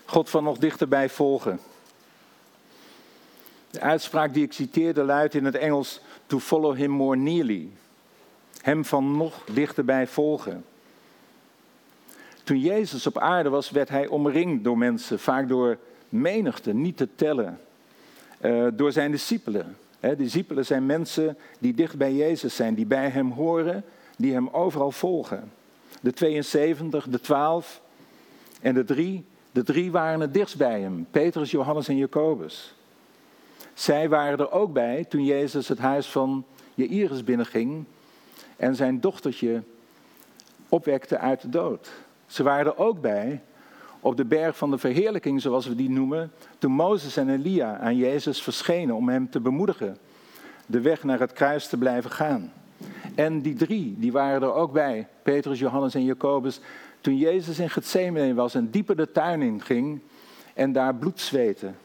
God 0.06 0.30
van 0.30 0.44
nog 0.44 0.58
dichterbij 0.58 1.10
volgen. 1.10 1.60
De 3.72 3.80
uitspraak 3.80 4.34
die 4.34 4.44
ik 4.44 4.54
citeerde 4.54 5.04
luidt 5.04 5.34
in 5.34 5.46
het 5.46 5.56
Engels: 5.56 6.00
To 6.26 6.40
follow 6.40 6.76
him 6.76 6.92
more 6.92 7.18
nearly. 7.18 7.70
Hem 8.62 8.86
van 8.86 9.18
nog 9.18 9.44
dichterbij 9.54 10.08
volgen. 10.08 10.66
Toen 12.44 12.60
Jezus 12.60 13.08
op 13.08 13.18
aarde 13.18 13.50
was, 13.50 13.70
werd 13.70 13.90
hij 13.90 14.08
omringd 14.08 14.64
door 14.64 14.78
mensen, 14.78 15.20
vaak 15.20 15.48
door 15.48 15.78
menigte, 16.10 16.74
niet 16.74 16.98
te 16.98 17.08
tellen. 17.16 17.60
Uh, 18.42 18.68
door 18.74 18.92
zijn 18.92 19.12
discipelen. 19.12 19.78
Discipelen 20.18 20.66
zijn 20.66 20.86
mensen 20.86 21.38
die 21.60 21.74
dicht 21.74 21.98
bij 21.98 22.14
Jezus 22.14 22.56
zijn, 22.56 22.76
die 22.76 22.86
bij 22.86 23.10
hem 23.10 23.32
horen, 23.32 23.84
die 24.18 24.34
hem 24.34 24.50
overal 24.50 24.92
volgen. 24.92 25.52
De 26.02 26.14
72, 26.14 27.08
de 27.08 27.20
12 27.20 27.82
en 28.62 28.74
de 28.74 28.84
drie, 28.84 29.26
de 29.52 29.64
drie 29.64 29.92
waren 29.92 30.20
het 30.20 30.34
dichtst 30.34 30.58
bij 30.58 30.82
hem: 30.82 31.08
Petrus, 31.12 31.52
Johannes 31.52 31.88
en 31.88 31.98
Jacobus. 31.98 32.76
Zij 33.74 34.10
waren 34.10 34.40
er 34.40 34.52
ook 34.52 34.74
bij 34.74 35.06
toen 35.10 35.26
Jezus 35.26 35.68
het 35.68 35.80
huis 35.80 36.08
van 36.08 36.46
Jairus 36.74 37.24
binnenging 37.24 37.86
en 38.62 38.76
zijn 38.76 39.00
dochtertje 39.00 39.64
opwekte 40.70 41.18
uit 41.18 41.42
de 41.42 41.50
dood. 41.50 41.92
Ze 42.26 42.44
waren 42.44 42.66
er 42.66 42.78
ook 42.78 43.02
bij 43.02 43.42
op 44.00 44.18
de 44.18 44.26
berg 44.26 44.58
van 44.58 44.72
de 44.72 44.78
verheerlijking, 44.78 45.42
zoals 45.42 45.68
we 45.68 45.76
die 45.76 45.90
noemen, 45.90 46.32
toen 46.58 46.72
Mozes 46.72 47.18
en 47.18 47.30
Elia 47.30 47.78
aan 47.78 47.96
Jezus 47.96 48.42
verschenen 48.42 48.96
om 48.96 49.10
hem 49.10 49.30
te 49.30 49.40
bemoedigen 49.40 49.98
de 50.66 50.82
weg 50.82 51.04
naar 51.04 51.20
het 51.20 51.34
kruis 51.34 51.68
te 51.68 51.78
blijven 51.78 52.12
gaan. 52.12 52.54
En 53.16 53.42
die 53.42 53.56
drie, 53.56 53.96
die 53.98 54.12
waren 54.12 54.42
er 54.42 54.54
ook 54.54 54.72
bij, 54.72 55.08
Petrus, 55.24 55.60
Johannes 55.60 55.96
en 55.96 56.04
Jacobus, 56.04 56.60
toen 57.02 57.18
Jezus 57.18 57.60
in 57.60 57.70
Gethsemane 57.70 58.34
was 58.34 58.56
en 58.56 58.70
dieper 58.70 58.96
de 58.96 59.12
tuin 59.12 59.42
in 59.42 59.62
ging 59.62 60.00
en 60.54 60.72
daar 60.72 60.96
bloed 60.96 61.20
zweten. 61.20 61.76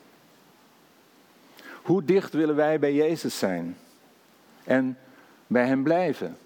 Hoe 1.83 2.05
dicht 2.05 2.33
willen 2.33 2.57
wij 2.57 2.79
bij 2.79 2.95
Jezus 2.95 3.39
zijn 3.39 3.77
en 4.65 4.99
bij 5.47 5.67
Hem 5.67 5.83
blijven? 5.83 6.37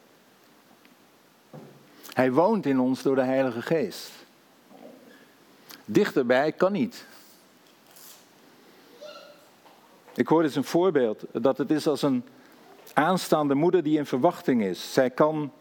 Hij 2.20 2.33
woont 2.33 2.66
in 2.66 2.80
ons 2.80 3.02
door 3.02 3.14
de 3.14 3.22
Heilige 3.22 3.62
Geest. 3.62 4.11
Dichterbij 5.85 6.52
kan 6.52 6.72
niet. 6.72 7.06
Ik 10.14 10.26
hoorde 10.26 10.46
eens 10.46 10.56
een 10.56 10.64
voorbeeld 10.64 11.24
dat 11.33 11.59
het 11.59 11.70
is 11.70 11.87
als 11.87 12.02
een 12.02 12.24
aanstaande 12.92 13.54
moeder 13.54 13.83
die 13.83 13.98
in 13.98 14.06
verwachting 14.06 14.62
is. 14.62 14.92
Zij 14.92 15.11
kan 15.11 15.52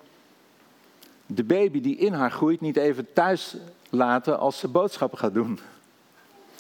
de 1.26 1.44
baby 1.44 1.82
die 1.82 1.98
in 1.98 2.14
haar 2.14 2.32
groeit 2.32 2.62
niet 2.62 2.78
even 2.78 3.14
thuis 3.14 3.56
laten 3.90 4.40
als 4.40 4.60
ze 4.60 4.68
boodschappen 4.68 5.18
gaat 5.18 5.34
doen. 5.34 5.60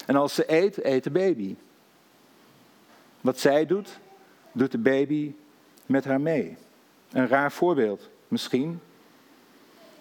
En 0.05 0.15
als 0.15 0.35
ze 0.35 0.53
eet, 0.53 0.85
eet 0.85 1.03
de 1.03 1.12
baby. 1.12 1.55
Wat 3.21 3.39
zij 3.39 3.65
doet, 3.65 3.99
doet 4.51 4.71
de 4.71 4.77
baby 4.77 5.33
met 5.85 6.05
haar 6.05 6.21
mee. 6.21 6.57
Een 7.12 7.27
raar 7.27 7.51
voorbeeld, 7.51 8.09
misschien. 8.27 8.79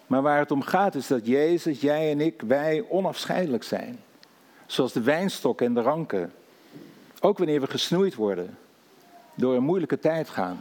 Maar 0.09 0.21
waar 0.21 0.39
het 0.39 0.51
om 0.51 0.61
gaat 0.61 0.95
is 0.95 1.07
dat 1.07 1.25
Jezus, 1.25 1.81
jij 1.81 2.11
en 2.11 2.21
ik, 2.21 2.41
wij 2.41 2.85
onafscheidelijk 2.89 3.63
zijn. 3.63 3.99
Zoals 4.65 4.93
de 4.93 5.01
wijnstok 5.01 5.61
en 5.61 5.73
de 5.73 5.81
ranken. 5.81 6.31
Ook 7.19 7.37
wanneer 7.37 7.61
we 7.61 7.67
gesnoeid 7.67 8.15
worden, 8.15 8.57
door 9.35 9.55
een 9.55 9.63
moeilijke 9.63 9.99
tijd 9.99 10.29
gaan, 10.29 10.59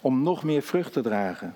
om 0.00 0.22
nog 0.22 0.42
meer 0.42 0.62
vrucht 0.62 0.92
te 0.92 1.00
dragen. 1.00 1.54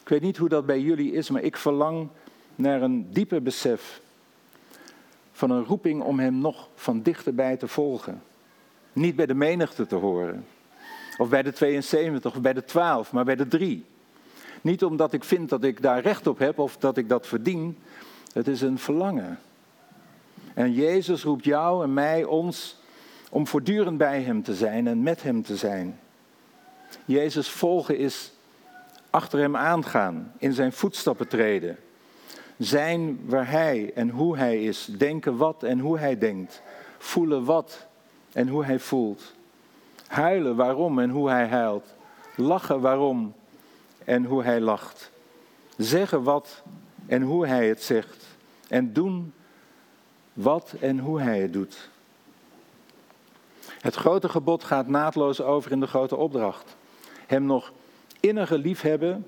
Ik 0.00 0.08
weet 0.08 0.20
niet 0.20 0.36
hoe 0.36 0.48
dat 0.48 0.66
bij 0.66 0.80
jullie 0.80 1.12
is, 1.12 1.30
maar 1.30 1.42
ik 1.42 1.56
verlang 1.56 2.08
naar 2.54 2.82
een 2.82 3.12
dieper 3.12 3.42
besef 3.42 4.00
van 5.32 5.50
een 5.50 5.64
roeping 5.64 6.02
om 6.02 6.18
Hem 6.18 6.38
nog 6.38 6.68
van 6.74 7.02
dichterbij 7.02 7.56
te 7.56 7.68
volgen. 7.68 8.22
Niet 8.92 9.16
bij 9.16 9.26
de 9.26 9.34
menigte 9.34 9.86
te 9.86 9.94
horen, 9.94 10.46
of 11.16 11.28
bij 11.28 11.42
de 11.42 11.52
72 11.52 12.34
of 12.34 12.40
bij 12.40 12.52
de 12.52 12.64
12, 12.64 13.12
maar 13.12 13.24
bij 13.24 13.36
de 13.36 13.48
drie. 13.48 13.84
Niet 14.64 14.84
omdat 14.84 15.12
ik 15.12 15.24
vind 15.24 15.48
dat 15.48 15.64
ik 15.64 15.82
daar 15.82 16.00
recht 16.00 16.26
op 16.26 16.38
heb 16.38 16.58
of 16.58 16.76
dat 16.76 16.96
ik 16.96 17.08
dat 17.08 17.26
verdien. 17.26 17.78
Het 18.32 18.48
is 18.48 18.60
een 18.60 18.78
verlangen. 18.78 19.38
En 20.54 20.72
Jezus 20.72 21.22
roept 21.22 21.44
jou 21.44 21.82
en 21.82 21.94
mij, 21.94 22.24
ons, 22.24 22.80
om 23.30 23.46
voortdurend 23.46 23.98
bij 23.98 24.22
Hem 24.22 24.42
te 24.42 24.54
zijn 24.54 24.86
en 24.86 25.02
met 25.02 25.22
Hem 25.22 25.42
te 25.42 25.56
zijn. 25.56 25.98
Jezus 27.04 27.48
volgen 27.48 27.98
is 27.98 28.32
achter 29.10 29.38
Hem 29.38 29.56
aangaan, 29.56 30.32
in 30.38 30.52
Zijn 30.52 30.72
voetstappen 30.72 31.28
treden. 31.28 31.76
Zijn 32.58 33.20
waar 33.24 33.50
Hij 33.50 33.92
en 33.94 34.10
hoe 34.10 34.36
Hij 34.36 34.62
is, 34.62 34.88
denken 34.98 35.36
wat 35.36 35.62
en 35.62 35.78
hoe 35.78 35.98
Hij 35.98 36.18
denkt, 36.18 36.62
voelen 36.98 37.44
wat 37.44 37.86
en 38.32 38.48
hoe 38.48 38.64
Hij 38.64 38.78
voelt. 38.78 39.34
Huilen 40.06 40.56
waarom 40.56 40.98
en 40.98 41.10
hoe 41.10 41.30
Hij 41.30 41.46
huilt, 41.46 41.94
lachen 42.36 42.80
waarom 42.80 43.34
en 44.04 44.24
hoe 44.24 44.42
Hij 44.42 44.60
lacht. 44.60 45.10
Zeggen 45.76 46.22
wat 46.22 46.62
en 47.06 47.22
hoe 47.22 47.46
Hij 47.46 47.68
het 47.68 47.82
zegt 47.82 48.24
en 48.68 48.92
doen 48.92 49.32
wat 50.32 50.74
en 50.80 50.98
hoe 50.98 51.20
hij 51.20 51.40
het 51.40 51.52
doet. 51.52 51.88
Het 53.80 53.94
grote 53.94 54.28
gebod 54.28 54.64
gaat 54.64 54.88
naadloos 54.88 55.40
over 55.40 55.72
in 55.72 55.80
de 55.80 55.86
grote 55.86 56.16
opdracht. 56.16 56.76
Hem 57.26 57.44
nog 57.44 57.72
innige 58.20 58.58
liefhebben 58.58 59.26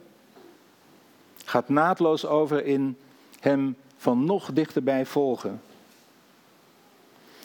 gaat 1.44 1.68
naadloos 1.68 2.26
over 2.26 2.64
in 2.64 2.96
hem 3.40 3.76
van 3.96 4.24
nog 4.24 4.52
dichterbij 4.52 5.06
volgen. 5.06 5.60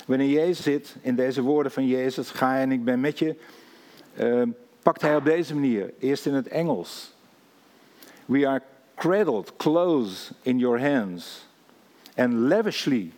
Wanneer 0.06 0.30
Jezus 0.30 0.64
zit 0.64 0.96
in 1.02 1.16
deze 1.16 1.42
woorden 1.42 1.72
van 1.72 1.88
Jezus, 1.88 2.30
ga 2.30 2.60
en 2.60 2.72
ik 2.72 2.84
ben 2.84 3.00
met 3.00 3.20
je, 3.20 3.36
uh, 4.20 4.44
pakt 4.82 5.02
hij 5.02 5.16
op 5.16 5.26
deze 5.26 5.54
manier, 5.54 5.94
eerst 6.00 6.26
in 6.26 6.34
het 6.34 6.48
Engels. 6.48 7.14
We 8.32 8.48
are 8.48 8.62
cradled 8.96 9.58
close 9.58 10.34
in 10.42 10.60
your 10.60 10.80
hands 10.80 11.46
and 12.16 12.34
lavishly 12.34 13.12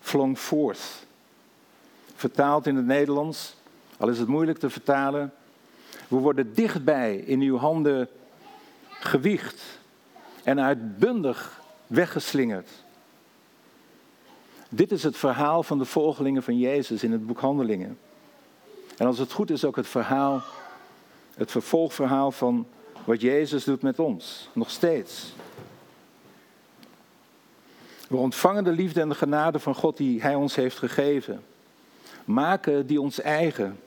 flong 0.00 0.38
forth. 0.38 1.06
Vertaald 2.14 2.66
in 2.66 2.76
het 2.76 2.86
Nederlands, 2.86 3.54
al 3.96 4.08
is 4.08 4.18
het 4.18 4.28
moeilijk 4.28 4.58
te 4.58 4.70
vertalen. 4.70 5.32
We 6.08 6.16
worden 6.16 6.54
dichtbij 6.54 7.16
in 7.16 7.40
uw 7.40 7.56
handen 7.56 8.08
gewiegd 8.88 9.62
en 10.42 10.60
uitbundig 10.60 11.60
weggeslingerd. 11.86 12.70
Dit 14.68 14.92
is 14.92 15.02
het 15.02 15.16
verhaal 15.16 15.62
van 15.62 15.78
de 15.78 15.84
volgelingen 15.84 16.42
van 16.42 16.58
Jezus 16.58 17.02
in 17.02 17.12
het 17.12 17.26
boek 17.26 17.40
Handelingen. 17.40 17.98
En 18.96 19.06
als 19.06 19.18
het 19.18 19.32
goed 19.32 19.50
is 19.50 19.64
ook 19.64 19.76
het 19.76 19.88
verhaal, 19.88 20.42
het 21.34 21.50
vervolgverhaal 21.50 22.30
van 22.30 22.66
wat 23.06 23.20
Jezus 23.20 23.64
doet 23.64 23.82
met 23.82 23.98
ons, 23.98 24.48
nog 24.52 24.70
steeds. 24.70 25.34
We 28.08 28.16
ontvangen 28.16 28.64
de 28.64 28.72
liefde 28.72 29.00
en 29.00 29.08
de 29.08 29.14
genade 29.14 29.58
van 29.58 29.74
God 29.74 29.96
die 29.96 30.20
Hij 30.20 30.34
ons 30.34 30.54
heeft 30.54 30.78
gegeven. 30.78 31.42
Maken 32.24 32.86
die 32.86 33.00
ons 33.00 33.20
eigen. 33.20 33.78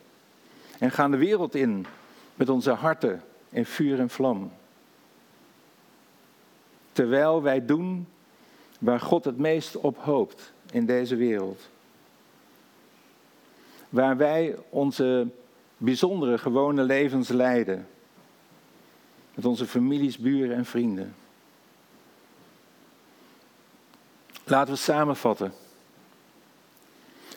En 0.77 0.91
gaan 0.91 1.11
de 1.11 1.17
wereld 1.17 1.55
in 1.55 1.85
met 2.35 2.49
onze 2.49 2.71
harten 2.71 3.23
in 3.49 3.65
vuur 3.65 3.99
en 3.99 4.09
vlam. 4.09 4.51
Terwijl 6.91 7.41
wij 7.41 7.65
doen 7.65 8.07
waar 8.79 8.99
God 8.99 9.25
het 9.25 9.37
meest 9.37 9.75
op 9.75 9.97
hoopt 9.97 10.53
in 10.71 10.85
deze 10.85 11.15
wereld. 11.15 11.69
Waar 13.89 14.17
wij 14.17 14.55
onze 14.69 15.27
bijzondere 15.77 16.37
gewone 16.37 16.83
levens 16.83 17.29
leiden. 17.29 17.87
Met 19.39 19.47
onze 19.47 19.67
families, 19.67 20.17
buren 20.17 20.55
en 20.55 20.65
vrienden. 20.65 21.15
Laten 24.43 24.73
we 24.73 24.79
samenvatten. 24.79 25.53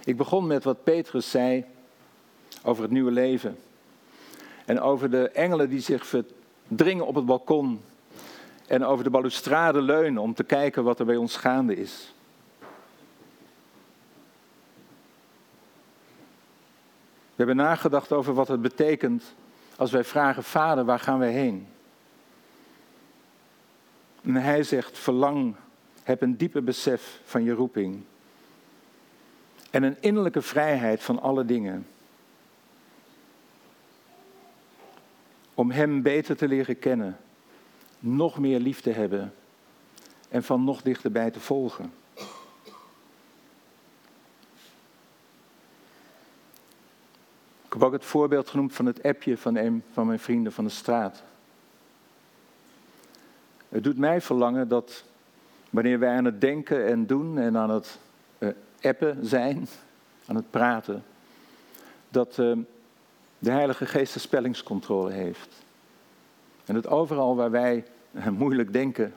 Ik 0.05 0.17
begon 0.17 0.47
met 0.47 0.65
wat 0.65 0.85
Petrus 0.85 1.31
zei 1.31 1.65
over 2.62 2.83
het 2.83 2.93
nieuwe 2.93 3.11
leven. 3.11 3.59
En 4.65 4.81
over 4.81 5.11
de 5.11 5.29
engelen 5.29 5.69
die 5.69 5.81
zich 5.81 6.07
verdringen 6.07 7.07
op 7.07 7.15
het 7.15 7.27
balkon. 7.27 7.83
En 8.67 8.85
over 8.85 9.05
de 9.05 9.11
balustrade 9.11 9.83
leunen 9.83 10.23
om 10.23 10.35
te 10.35 10.45
kijken 10.45 10.85
wat 10.85 10.99
er 10.99 11.07
bij 11.07 11.17
ons 11.17 11.37
gaande 11.37 11.77
is. 11.77 12.15
We 17.29 17.37
hebben 17.37 17.57
nagedacht 17.57 18.12
over 18.12 18.35
wat 18.35 18.49
het 18.49 18.62
betekent 18.62 19.35
als 19.77 19.91
wij 19.91 20.05
vragen, 20.05 20.43
Vader, 20.45 20.85
waar 20.85 21.01
gaan 21.01 21.19
wij 21.19 21.33
heen? 21.33 21.72
En 24.23 24.35
hij 24.35 24.63
zegt, 24.63 24.99
verlang 24.99 25.55
heb 26.03 26.23
een 26.23 26.37
diepe 26.37 26.63
besef 26.63 27.21
van 27.25 27.45
je 27.45 27.53
roeping. 27.53 28.03
En 29.71 29.83
een 29.83 29.97
innerlijke 30.01 30.43
vrijheid 30.43 31.03
van 31.03 31.21
alle 31.21 31.45
dingen. 31.45 31.87
Om 35.55 35.71
Hem 35.71 36.03
beter 36.03 36.37
te 36.37 36.49
leren 36.49 36.79
kennen, 36.79 37.17
nog 37.99 38.39
meer 38.39 38.61
lief 38.61 38.81
te 38.81 38.91
hebben 38.91 39.35
en 40.29 40.43
van 40.43 40.65
nog 40.65 40.83
dichterbij 40.83 41.31
te 41.31 41.41
volgen. 41.41 41.93
Ik 47.65 47.79
heb 47.79 47.83
ook 47.83 47.93
het 47.93 48.05
voorbeeld 48.05 48.49
genoemd 48.49 48.75
van 48.75 48.87
het 48.87 49.03
appje 49.03 49.39
van 49.39 49.57
een 49.57 49.83
van 49.93 50.07
mijn 50.07 50.19
vrienden 50.19 50.53
van 50.53 50.65
de 50.65 50.71
straat. 50.71 51.23
Het 53.73 53.85
doet 53.85 53.99
mij 53.99 54.21
verlangen 54.21 54.69
dat 54.69 55.05
wanneer 55.71 55.99
wij 55.99 56.17
aan 56.17 56.25
het 56.25 56.41
denken 56.41 56.87
en 56.87 57.07
doen 57.07 57.39
en 57.39 57.57
aan 57.57 57.71
het 57.71 57.99
uh, 58.39 58.49
appen 58.81 59.27
zijn, 59.27 59.69
aan 60.27 60.37
het 60.37 60.51
praten, 60.51 61.05
dat 62.09 62.39
uh, 62.39 62.57
de 63.39 63.51
Heilige 63.51 63.87
Geest 63.87 64.13
de 64.13 64.21
spellingscontrole 64.21 65.11
heeft. 65.11 65.49
En 66.65 66.75
dat 66.75 66.87
overal 66.87 67.37
waar 67.37 67.51
wij 67.51 67.85
uh, 68.13 68.29
moeilijk 68.29 68.73
denken, 68.73 69.15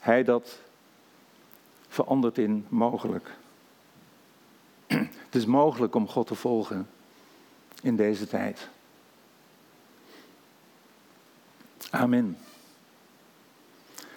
Hij 0.00 0.24
dat 0.24 0.58
verandert 1.88 2.38
in 2.38 2.66
mogelijk. 2.68 3.30
Het 5.26 5.34
is 5.34 5.46
mogelijk 5.46 5.94
om 5.94 6.08
God 6.08 6.26
te 6.26 6.34
volgen 6.34 6.88
in 7.82 7.96
deze 7.96 8.26
tijd. 8.26 8.68
Amen. 11.90 12.36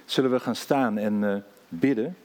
Zullen 0.10 0.32
we 0.32 0.39
gaan 0.39 0.56
staan 0.56 0.98
en 0.98 1.22
uh, 1.22 1.36
bidden? 1.67 2.17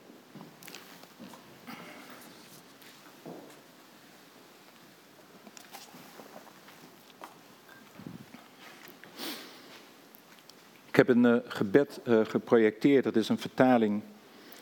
Ik 10.85 10.95
heb 10.95 11.07
een 11.07 11.23
uh, 11.23 11.35
gebed 11.47 11.99
uh, 12.03 12.25
geprojecteerd. 12.25 13.03
Dat 13.03 13.15
is 13.15 13.29
een 13.29 13.37
vertaling 13.37 14.01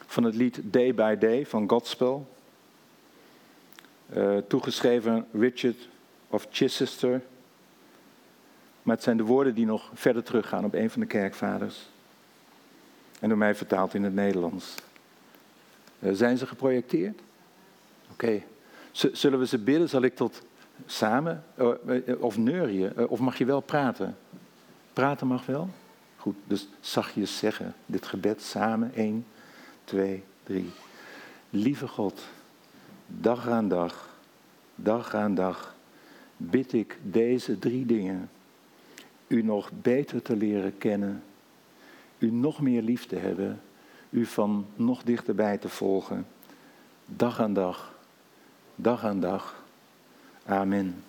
van 0.05 0.23
het 0.23 0.35
lied 0.35 0.59
Day 0.63 0.93
by 0.93 1.15
Day 1.15 1.45
van 1.45 1.69
Godspell. 1.69 2.19
toegeschreven 4.47 5.25
Richard 5.33 5.89
of 6.27 6.47
Chichester. 6.51 7.21
Maar 8.81 8.95
het 8.95 9.03
zijn 9.03 9.17
de 9.17 9.23
woorden 9.23 9.55
die 9.55 9.65
nog 9.65 9.91
verder 9.93 10.23
teruggaan 10.23 10.65
op 10.65 10.73
een 10.73 10.89
van 10.89 11.01
de 11.01 11.07
kerkvaders. 11.07 11.91
En 13.23 13.29
door 13.29 13.37
mij 13.37 13.55
vertaald 13.55 13.93
in 13.93 14.03
het 14.03 14.13
Nederlands. 14.13 14.75
Uh, 15.99 16.13
zijn 16.13 16.37
ze 16.37 16.47
geprojecteerd? 16.47 17.19
Oké. 18.11 18.41
Zullen 18.91 19.39
we 19.39 19.47
ze 19.47 19.57
bidden? 19.57 19.89
Zal 19.89 20.01
ik 20.01 20.15
tot 20.15 20.41
samen? 20.85 21.43
Uh, 21.59 21.69
of 22.19 22.37
neurien? 22.37 23.07
of 23.09 23.19
mag 23.19 23.37
je 23.37 23.45
wel 23.45 23.61
praten? 23.61 24.17
Praten 24.93 25.27
mag 25.27 25.45
wel? 25.45 25.69
Goed, 26.17 26.35
dus 26.47 26.67
zachtjes 26.79 27.37
zeggen. 27.37 27.73
Dit 27.85 28.05
gebed 28.05 28.41
samen. 28.41 28.91
1, 28.95 29.25
2, 29.83 30.23
3. 30.43 30.69
Lieve 31.49 31.87
God, 31.87 32.23
dag 33.07 33.47
aan 33.47 33.67
dag, 33.67 34.17
dag 34.75 35.15
aan 35.15 35.35
dag 35.35 35.75
bid 36.37 36.73
ik 36.73 36.97
deze 37.03 37.59
drie 37.59 37.85
dingen. 37.85 38.29
U 39.27 39.41
nog 39.41 39.71
beter 39.81 40.21
te 40.21 40.35
leren 40.35 40.77
kennen, 40.77 41.23
u 42.23 42.31
nog 42.31 42.61
meer 42.61 42.81
lief 42.81 43.05
te 43.05 43.15
hebben, 43.15 43.61
u 44.09 44.25
van 44.25 44.65
nog 44.75 45.03
dichterbij 45.03 45.57
te 45.57 45.69
volgen, 45.69 46.27
dag 47.05 47.39
aan 47.39 47.53
dag, 47.53 47.95
dag 48.75 49.03
aan 49.03 49.19
dag. 49.19 49.63
Amen. 50.45 51.03